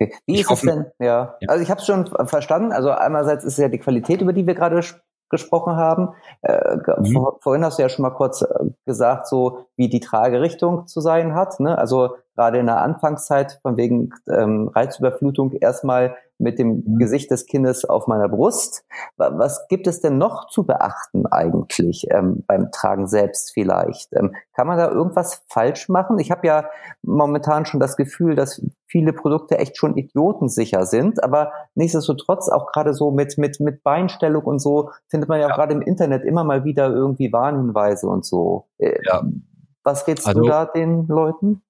[0.00, 0.14] Okay.
[0.26, 0.86] Wie ich ist es denn?
[0.98, 1.36] Ja.
[1.40, 1.48] ja.
[1.48, 2.72] Also ich habe es schon verstanden.
[2.72, 4.80] Also einerseits ist es ja die Qualität, über die wir gerade
[5.28, 6.14] gesprochen haben.
[6.42, 7.12] Äh, mhm.
[7.12, 8.46] vor, vorhin hast du ja schon mal kurz äh,
[8.86, 11.60] gesagt, so wie die Tragerichtung zu sein hat.
[11.60, 11.76] Ne?
[11.76, 16.98] Also gerade in der Anfangszeit von wegen ähm, Reizüberflutung erstmal mit dem mhm.
[16.98, 18.84] Gesicht des Kindes auf meiner Brust.
[19.16, 24.12] Was gibt es denn noch zu beachten eigentlich ähm, beim Tragen selbst vielleicht?
[24.12, 26.20] Ähm, kann man da irgendwas falsch machen?
[26.20, 26.66] Ich habe ja
[27.02, 32.94] momentan schon das Gefühl, dass viele Produkte echt schon idiotensicher sind, aber nichtsdestotrotz auch gerade
[32.94, 35.54] so mit, mit, mit Beinstellung und so findet man ja, ja.
[35.56, 38.68] gerade im Internet immer mal wieder irgendwie Warnhinweise und so.
[38.78, 39.24] Äh, ja.
[39.82, 41.62] Was rätst also, du da den Leuten?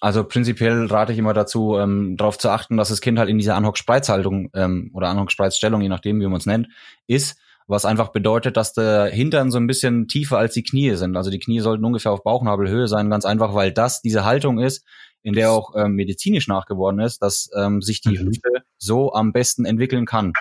[0.00, 3.36] Also prinzipiell rate ich immer dazu, ähm, darauf zu achten, dass das Kind halt in
[3.36, 6.68] dieser Anhock-Spreizhaltung ähm, oder Anhock-Spreizstellung, je nachdem, wie man es nennt,
[7.06, 11.16] ist, was einfach bedeutet, dass der Hintern so ein bisschen tiefer als die Knie sind.
[11.16, 14.84] Also die Knie sollten ungefähr auf Bauchnabelhöhe sein, ganz einfach, weil das diese Haltung ist,
[15.22, 18.26] in der auch ähm, medizinisch nachgeworden ist, dass ähm, sich die mhm.
[18.26, 20.32] Hüfte so am besten entwickeln kann.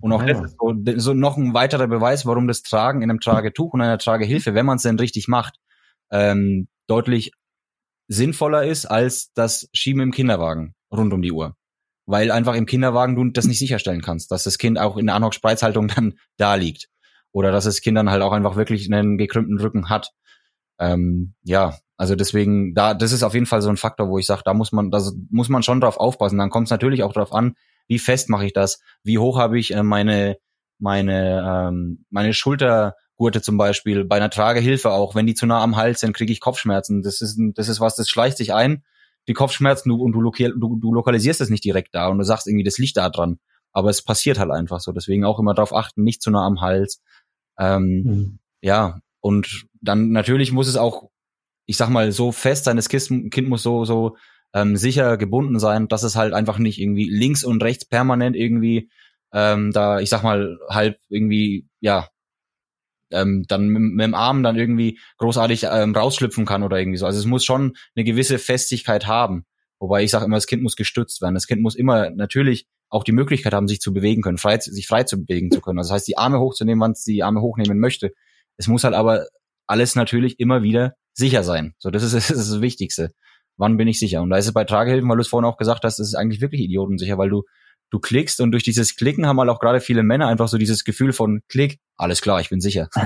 [0.00, 3.10] Und auch ah, das ist so, so noch ein weiterer Beweis, warum das Tragen in
[3.10, 5.58] einem Tragetuch und einer Tragehilfe, wenn man es denn richtig macht,
[6.10, 7.32] ähm, deutlich
[8.08, 11.56] sinnvoller ist als das Schieben im Kinderwagen rund um die Uhr.
[12.06, 15.16] Weil einfach im Kinderwagen du das nicht sicherstellen kannst, dass das Kind auch in der
[15.16, 16.88] Anhock-Spreizhaltung dann da liegt.
[17.32, 20.10] Oder dass das Kind dann halt auch einfach wirklich einen gekrümmten Rücken hat.
[20.78, 24.26] Ähm, ja, also deswegen, da, das ist auf jeden Fall so ein Faktor, wo ich
[24.26, 26.38] sage, da muss man, da muss man schon drauf aufpassen.
[26.38, 27.54] Dann kommt es natürlich auch darauf an,
[27.88, 30.36] wie fest mache ich das, wie hoch habe ich äh, meine,
[30.78, 35.62] meine, ähm, meine Schulter Gurte zum Beispiel, bei einer Tragehilfe auch, wenn die zu nah
[35.62, 37.02] am Hals sind, kriege ich Kopfschmerzen.
[37.02, 38.84] Das ist, das ist was, das schleicht sich ein,
[39.28, 42.46] die Kopfschmerzen, du, und du, du, du lokalisierst es nicht direkt da und du sagst
[42.46, 43.38] irgendwie, das liegt da dran.
[43.72, 44.92] Aber es passiert halt einfach so.
[44.92, 47.02] Deswegen auch immer darauf achten, nicht zu nah am Hals.
[47.58, 48.38] Ähm, mhm.
[48.60, 51.10] Ja, und dann natürlich muss es auch,
[51.66, 54.16] ich sag mal, so fest sein, das Kind muss so, so
[54.54, 58.90] ähm, sicher gebunden sein, dass es halt einfach nicht irgendwie links und rechts permanent irgendwie
[59.32, 62.08] ähm, da, ich sag mal, halb irgendwie, ja,
[63.10, 67.06] ähm, dann mit, mit dem Arm dann irgendwie großartig ähm, rausschlüpfen kann oder irgendwie so.
[67.06, 69.44] Also es muss schon eine gewisse Festigkeit haben.
[69.78, 71.34] Wobei ich sage immer, das Kind muss gestützt werden.
[71.34, 74.86] Das Kind muss immer natürlich auch die Möglichkeit haben, sich zu bewegen können, frei, sich
[74.86, 75.78] frei zu bewegen zu können.
[75.78, 78.12] Also das heißt, die Arme hochzunehmen, wann es die Arme hochnehmen möchte.
[78.56, 79.26] Es muss halt aber
[79.66, 81.74] alles natürlich immer wieder sicher sein.
[81.78, 83.10] So, das ist, das ist das Wichtigste.
[83.56, 84.22] Wann bin ich sicher?
[84.22, 86.14] Und da ist es bei Tragehilfen, weil du es vorhin auch gesagt hast, das ist
[86.14, 87.42] eigentlich wirklich idiotensicher, weil du
[87.90, 90.84] du klickst und durch dieses Klicken haben halt auch gerade viele Männer einfach so dieses
[90.84, 92.88] Gefühl von Klick, alles klar, ich bin sicher.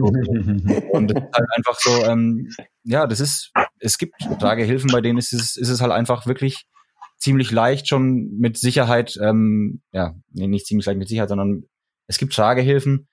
[0.00, 2.48] und das ist halt einfach so, ähm,
[2.84, 6.66] ja, das ist, es gibt Tragehilfen, bei denen ist es, ist es halt einfach wirklich
[7.18, 11.64] ziemlich leicht schon mit Sicherheit, ähm, ja, nee, nicht ziemlich leicht mit Sicherheit, sondern
[12.06, 13.08] es gibt Tragehilfen,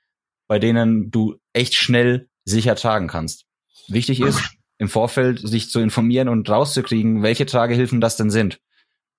[0.47, 3.45] bei denen du echt schnell sicher tragen kannst.
[3.89, 4.41] Wichtig ist,
[4.77, 8.59] im Vorfeld sich zu informieren und rauszukriegen, welche Tragehilfen das denn sind.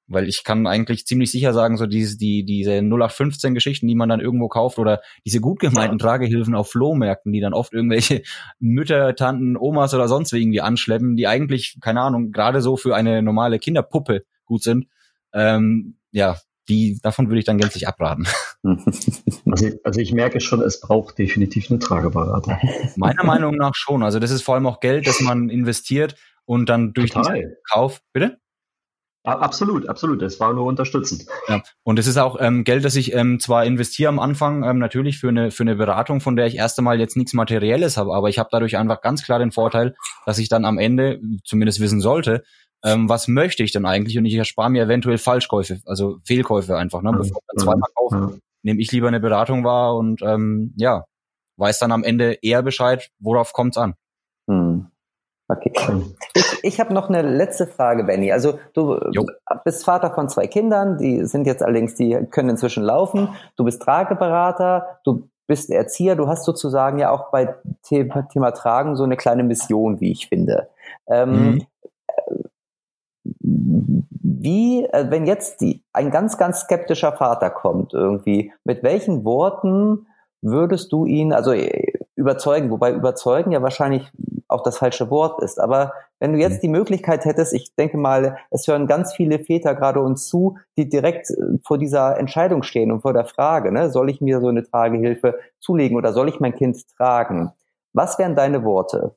[0.09, 4.09] Weil ich kann eigentlich ziemlich sicher sagen, so diese, die, diese 0815 Geschichten, die man
[4.09, 8.23] dann irgendwo kauft oder diese gut gemeinten Tragehilfen auf Flohmärkten, die dann oft irgendwelche
[8.59, 13.23] Mütter, Tanten, Omas oder sonst irgendwie anschleppen, die eigentlich, keine Ahnung, gerade so für eine
[13.23, 14.87] normale Kinderpuppe gut sind.
[15.33, 16.39] Ähm, ja,
[16.69, 18.27] die, davon würde ich dann gänzlich abraten.
[19.51, 22.59] Also ich, also ich merke schon, es braucht definitiv eine Trageberatung.
[22.97, 24.03] Meiner Meinung nach schon.
[24.03, 27.35] Also das ist vor allem auch Geld, das man investiert und dann durch Total.
[27.35, 28.39] den Kauf, bitte?
[29.29, 30.22] Absolut, absolut.
[30.22, 31.26] Das war nur unterstützend.
[31.49, 31.62] Ja.
[31.83, 35.18] Und es ist auch ähm, Geld, das ich ähm, zwar investiere am Anfang ähm, natürlich
[35.18, 38.29] für eine für eine Beratung, von der ich erst einmal jetzt nichts Materielles habe, aber
[38.29, 39.95] ich habe dadurch einfach ganz klar den Vorteil,
[40.26, 42.43] dass ich dann am Ende zumindest wissen sollte,
[42.85, 47.03] ähm, was möchte ich denn eigentlich und ich erspare mir eventuell Falschkäufe, also Fehlkäufe einfach,
[47.03, 48.16] ne, bevor ich dann zweimal kaufe.
[48.16, 48.39] Ja.
[48.62, 51.05] Nehme ich lieber eine Beratung wahr und ähm, ja,
[51.57, 53.95] weiß dann am Ende eher Bescheid, worauf kommt's an.
[55.49, 55.73] Okay.
[56.35, 58.31] Ich, ich habe noch eine letzte Frage, Benny.
[58.33, 59.25] Also du jo.
[59.65, 63.31] bist Vater von zwei Kindern, die sind jetzt allerdings, die können inzwischen laufen.
[63.57, 68.95] Du bist Trageberater, du bist Erzieher, du hast sozusagen ja auch bei Thema, Thema Tragen
[68.95, 70.69] so eine kleine Mission, wie ich finde.
[71.07, 71.67] Ähm, mhm.
[73.41, 80.07] Wie, äh, wenn jetzt die, ein ganz, ganz skeptischer Vater kommt irgendwie, mit welchen Worten
[80.43, 84.11] würdest du ihn, also äh, überzeugen, wobei überzeugen ja wahrscheinlich
[84.49, 85.61] auch das falsche Wort ist.
[85.61, 86.61] Aber wenn du jetzt mhm.
[86.63, 90.89] die Möglichkeit hättest, ich denke mal, es hören ganz viele Väter gerade uns zu, die
[90.89, 94.49] direkt äh, vor dieser Entscheidung stehen und vor der Frage, ne, soll ich mir so
[94.49, 97.53] eine Tragehilfe zulegen oder soll ich mein Kind tragen?
[97.93, 99.15] Was wären deine Worte?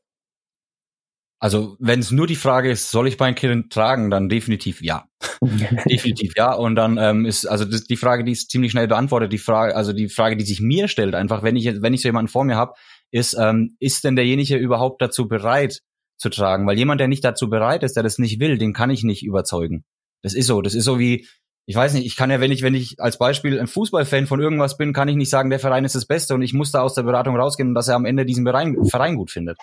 [1.44, 5.06] Also, wenn es nur die Frage ist, soll ich mein Kind tragen, dann definitiv ja.
[5.90, 6.54] definitiv ja.
[6.54, 9.34] Und dann ähm, ist, also das, die Frage, die ist ziemlich schnell beantwortet.
[9.34, 12.10] Die Frage, also die Frage, die sich mir stellt, einfach, wenn ich, wenn ich so
[12.10, 12.76] jemanden vor mir habe,
[13.12, 15.82] ist, ähm, ist denn derjenige überhaupt dazu bereit
[16.18, 16.66] zu tragen?
[16.68, 19.24] Weil jemand, der nicht dazu bereit ist, der das nicht will, den kann ich nicht
[19.24, 19.84] überzeugen.
[20.22, 20.62] Das ist so.
[20.62, 21.28] Das ist so wie,
[21.66, 24.41] ich weiß nicht, ich kann ja, wenn ich, wenn ich als Beispiel ein Fußballfan von
[24.41, 26.82] irgendwas bin, kann ich nicht sagen, der Verein ist das Beste und ich muss da
[26.82, 29.57] aus der Beratung rausgehen, dass er am Ende diesen Verein, Verein gut findet.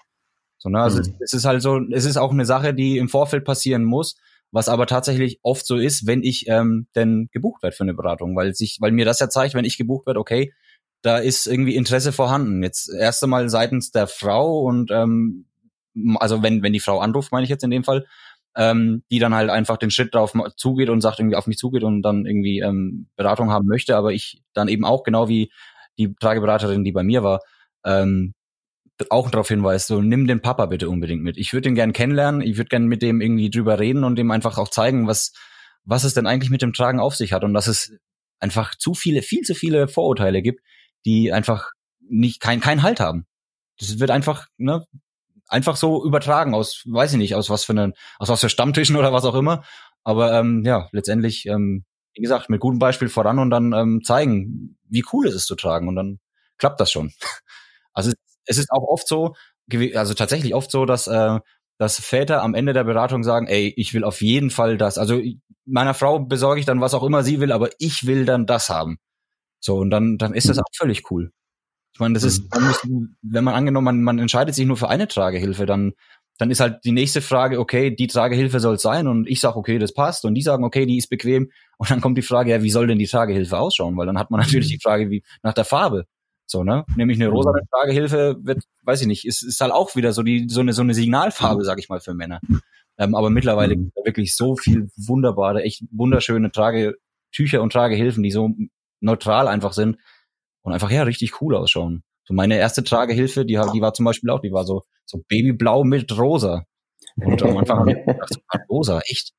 [0.59, 0.81] So, ne?
[0.81, 1.17] Also mhm.
[1.21, 4.17] es ist halt so, es ist auch eine Sache, die im Vorfeld passieren muss,
[4.51, 8.35] was aber tatsächlich oft so ist, wenn ich ähm, denn gebucht werde für eine Beratung,
[8.37, 10.53] weil sich, weil mir das ja zeigt, wenn ich gebucht werde, okay,
[11.03, 12.63] da ist irgendwie Interesse vorhanden.
[12.63, 15.47] Jetzt erst einmal seitens der Frau und ähm,
[16.19, 18.07] also wenn, wenn die Frau anruft, meine ich jetzt in dem Fall,
[18.57, 21.85] ähm, die dann halt einfach den Schritt drauf zugeht und sagt, irgendwie auf mich zugeht
[21.85, 25.51] und dann irgendwie ähm, Beratung haben möchte, aber ich dann eben auch, genau wie
[25.99, 27.41] die Trageberaterin, die bei mir war,
[27.85, 28.35] ähm,
[29.11, 31.37] auch darauf hinweist, so nimm den Papa bitte unbedingt mit.
[31.37, 34.31] Ich würde ihn gern kennenlernen, ich würde gern mit dem irgendwie drüber reden und dem
[34.33, 35.33] einfach auch zeigen, was,
[35.85, 37.93] was es denn eigentlich mit dem Tragen auf sich hat und dass es
[38.41, 40.63] einfach zu viele, viel zu viele Vorurteile gibt,
[41.09, 43.27] die einfach nicht kein kein Halt haben.
[43.79, 44.85] Das wird einfach ne
[45.49, 48.97] einfach so übertragen aus, weiß ich nicht, aus was für einen, aus was für Stammtischen
[48.97, 49.65] oder was auch immer.
[50.05, 51.85] Aber ähm, ja, letztendlich, ähm,
[52.15, 55.57] wie gesagt, mit gutem Beispiel voran und dann ähm, zeigen, wie cool es ist zu
[55.57, 56.21] tragen und dann
[56.59, 57.13] klappt das schon.
[57.95, 58.13] Also
[58.47, 59.35] es ist auch oft so,
[59.95, 61.41] also tatsächlich oft so, dass äh,
[61.79, 64.99] dass Väter am Ende der Beratung sagen, ey, ich will auf jeden Fall das.
[64.99, 65.21] Also
[65.65, 68.69] meiner Frau besorge ich dann was auch immer sie will, aber ich will dann das
[68.69, 68.99] haben.
[69.61, 70.63] So, und dann, dann ist das mhm.
[70.63, 71.33] auch völlig cool.
[71.93, 72.49] Ich meine, das ist, mhm.
[72.51, 72.81] dann muss,
[73.23, 75.95] wenn man angenommen, man, man entscheidet sich nur für eine Tragehilfe, dann,
[76.39, 79.57] dann ist halt die nächste Frage, okay, die Tragehilfe soll es sein und ich sage,
[79.57, 82.51] okay, das passt und die sagen, okay, die ist bequem und dann kommt die Frage,
[82.51, 83.97] ja, wie soll denn die Tragehilfe ausschauen?
[83.97, 84.75] Weil dann hat man natürlich mhm.
[84.75, 86.07] die Frage, wie nach der Farbe.
[86.47, 86.87] So, ne?
[86.97, 90.47] Nämlich eine rosa Tragehilfe wird, weiß ich nicht, ist, ist halt auch wieder so die,
[90.49, 92.41] so eine, so eine Signalfarbe, sag ich mal, für Männer.
[92.97, 98.31] Ähm, aber mittlerweile gibt es wirklich so viel wunderbare, echt wunderschöne Tragetücher und Tragehilfen, die
[98.31, 98.51] so
[99.01, 99.99] neutral einfach sind
[100.63, 102.03] und einfach ja richtig cool ausschauen.
[102.25, 105.85] So meine erste Tragehilfe, die, die war zum Beispiel auch, die war so, so babyblau
[105.85, 106.65] mit rosa.
[107.17, 109.33] Und am Anfang habe ich gedacht, so, rosa, echt?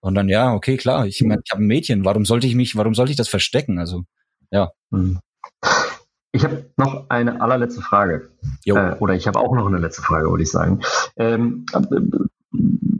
[0.00, 2.76] Und dann, ja, okay, klar, ich, mein, ich habe ein Mädchen, warum sollte ich mich,
[2.76, 3.78] warum sollte ich das verstecken?
[3.78, 4.02] Also,
[4.50, 4.70] ja.
[4.92, 5.18] Hm.
[6.32, 8.30] Ich habe noch eine allerletzte Frage.
[8.66, 10.80] Äh, oder ich habe auch noch eine letzte Frage, würde ich sagen.
[11.16, 11.64] Ähm,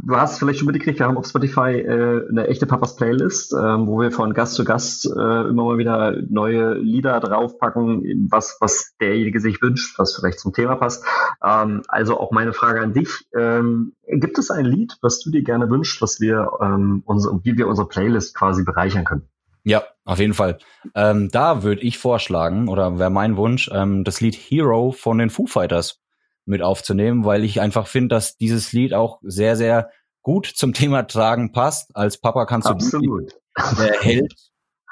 [0.06, 3.56] du hast vielleicht schon mitgekriegt, wir haben auf Spotify äh, eine echte Papas Playlist, äh,
[3.56, 8.94] wo wir von Gast zu Gast äh, immer mal wieder neue Lieder draufpacken, was, was
[9.00, 11.04] derjenige sich wünscht, was vielleicht zum Thema passt.
[11.42, 13.26] Ähm, also auch meine Frage an dich.
[13.36, 17.56] Ähm, gibt es ein Lied, was du dir gerne wünschst, was wir, ähm, unsere, wie
[17.56, 19.28] wir unsere Playlist quasi bereichern können?
[19.64, 20.58] Ja, auf jeden Fall.
[20.94, 25.30] Ähm, da würde ich vorschlagen, oder wäre mein Wunsch, ähm, das Lied Hero von den
[25.30, 26.03] Foo Fighters
[26.46, 29.90] mit aufzunehmen, weil ich einfach finde, dass dieses Lied auch sehr, sehr
[30.22, 31.94] gut zum Thema Tragen passt.
[31.94, 33.32] Als Papa kannst Absolut.
[33.32, 34.34] du der Held,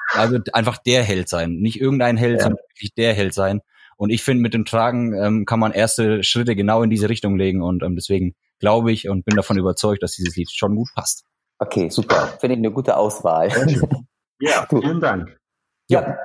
[0.09, 1.55] also einfach der Held sein.
[1.55, 2.43] Nicht irgendein Held, ja.
[2.43, 3.61] sondern wirklich der Held sein.
[3.97, 7.37] Und ich finde, mit dem Tragen ähm, kann man erste Schritte genau in diese Richtung
[7.37, 7.61] legen.
[7.61, 11.25] Und ähm, deswegen glaube ich und bin davon überzeugt, dass dieses Lied schon gut passt.
[11.59, 12.27] Okay, super.
[12.39, 13.49] Finde ich eine gute Auswahl.
[14.39, 15.37] Ja, vielen Dank.
[15.89, 16.17] Ja,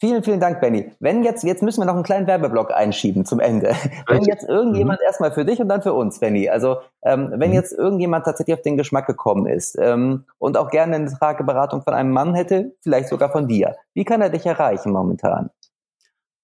[0.00, 0.90] vielen, vielen Dank, Benny.
[0.98, 3.74] Wenn jetzt, jetzt müssen wir noch einen kleinen Werbeblock einschieben zum Ende.
[4.08, 5.06] Wenn jetzt irgendjemand mhm.
[5.06, 6.48] erstmal für dich und dann für uns, Benny.
[6.48, 7.54] Also ähm, wenn mhm.
[7.54, 11.94] jetzt irgendjemand tatsächlich auf den Geschmack gekommen ist ähm, und auch gerne eine Trageberatung von
[11.94, 15.50] einem Mann hätte, vielleicht sogar von dir, wie kann er dich erreichen momentan?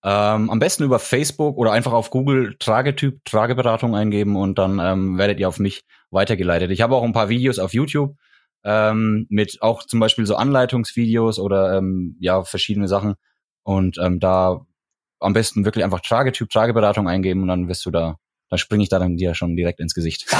[0.04, 5.18] Ähm, am besten über Facebook oder einfach auf Google Tragetyp Trageberatung eingeben und dann ähm,
[5.18, 6.70] werdet ihr auf mich weitergeleitet.
[6.70, 8.16] Ich habe auch ein paar Videos auf YouTube
[8.64, 13.14] ähm, mit auch zum Beispiel so Anleitungsvideos oder ähm, ja verschiedene Sachen
[13.64, 14.66] und ähm, da
[15.22, 18.16] am besten wirklich einfach Tragetyp, Trageberatung eingeben und dann wirst du da,
[18.50, 20.26] da springe ich da dann dir schon direkt ins Gesicht.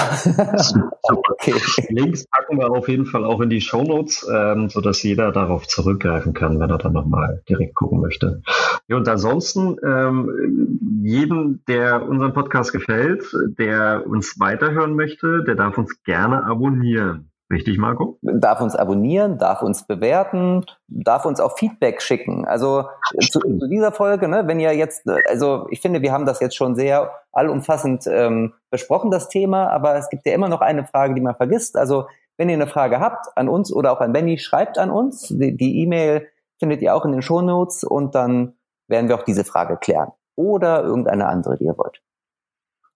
[1.02, 1.54] okay.
[1.88, 5.32] Links packen wir auf jeden Fall auch in die Show Notes, ähm, so dass jeder
[5.32, 8.42] darauf zurückgreifen kann, wenn er dann nochmal direkt gucken möchte.
[8.88, 13.24] Ja, und ansonsten ähm, jeden, der unseren Podcast gefällt,
[13.58, 17.31] der uns weiterhören möchte, der darf uns gerne abonnieren.
[17.52, 18.18] Richtig, Marco?
[18.22, 22.46] Darf uns abonnieren, darf uns bewerten, darf uns auch Feedback schicken.
[22.46, 22.86] Also
[23.20, 26.56] zu, zu, dieser Folge, ne, wenn ihr jetzt, also ich finde, wir haben das jetzt
[26.56, 31.14] schon sehr allumfassend ähm, besprochen, das Thema, aber es gibt ja immer noch eine Frage,
[31.14, 31.76] die man vergisst.
[31.76, 32.06] Also
[32.38, 35.28] wenn ihr eine Frage habt an uns oder auch an Benny, schreibt an uns.
[35.28, 36.26] Die E-Mail
[36.58, 38.54] findet ihr auch in den Shownotes und dann
[38.88, 40.10] werden wir auch diese Frage klären.
[40.36, 42.02] Oder irgendeine andere, die ihr wollt.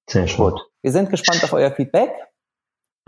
[0.08, 0.50] Sehr schön.
[0.50, 0.66] Gut.
[0.80, 2.10] Wir sind gespannt auf euer Feedback.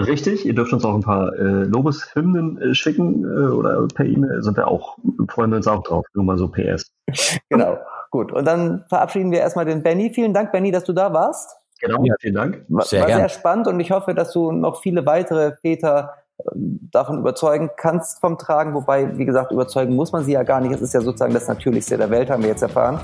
[0.00, 4.42] Richtig, ihr dürft uns auch ein paar äh, Lobeshymnen äh, schicken äh, oder per E-Mail
[4.42, 4.96] sind wir auch,
[5.28, 6.92] freuen wir uns auch drauf, nur mal so PS.
[7.50, 7.78] Genau,
[8.10, 8.30] gut.
[8.30, 10.10] Und dann verabschieden wir erstmal den Benny.
[10.14, 11.56] Vielen Dank, Benny, dass du da warst.
[11.80, 12.64] Genau, ja, vielen Dank.
[12.68, 16.14] War sehr, war sehr spannend und ich hoffe, dass du noch viele weitere Väter
[16.54, 20.60] ähm, davon überzeugen kannst vom Tragen, wobei, wie gesagt, überzeugen muss man sie ja gar
[20.60, 20.72] nicht.
[20.72, 23.00] Es ist ja sozusagen das Natürlichste der Welt, haben wir jetzt erfahren.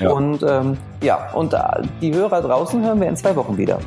[0.00, 0.10] Ja.
[0.10, 1.58] Und ähm, ja, und äh,
[2.02, 3.78] die Hörer draußen hören wir in zwei Wochen wieder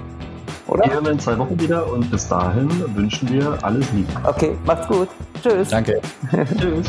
[0.70, 0.86] oder?
[0.86, 4.12] Wir hören in zwei Wochen wieder und bis dahin wünschen wir alles Liebe.
[4.24, 5.08] Okay, macht's gut.
[5.42, 5.70] Tschüss.
[5.70, 6.02] Danke.
[6.60, 6.88] Tschüss.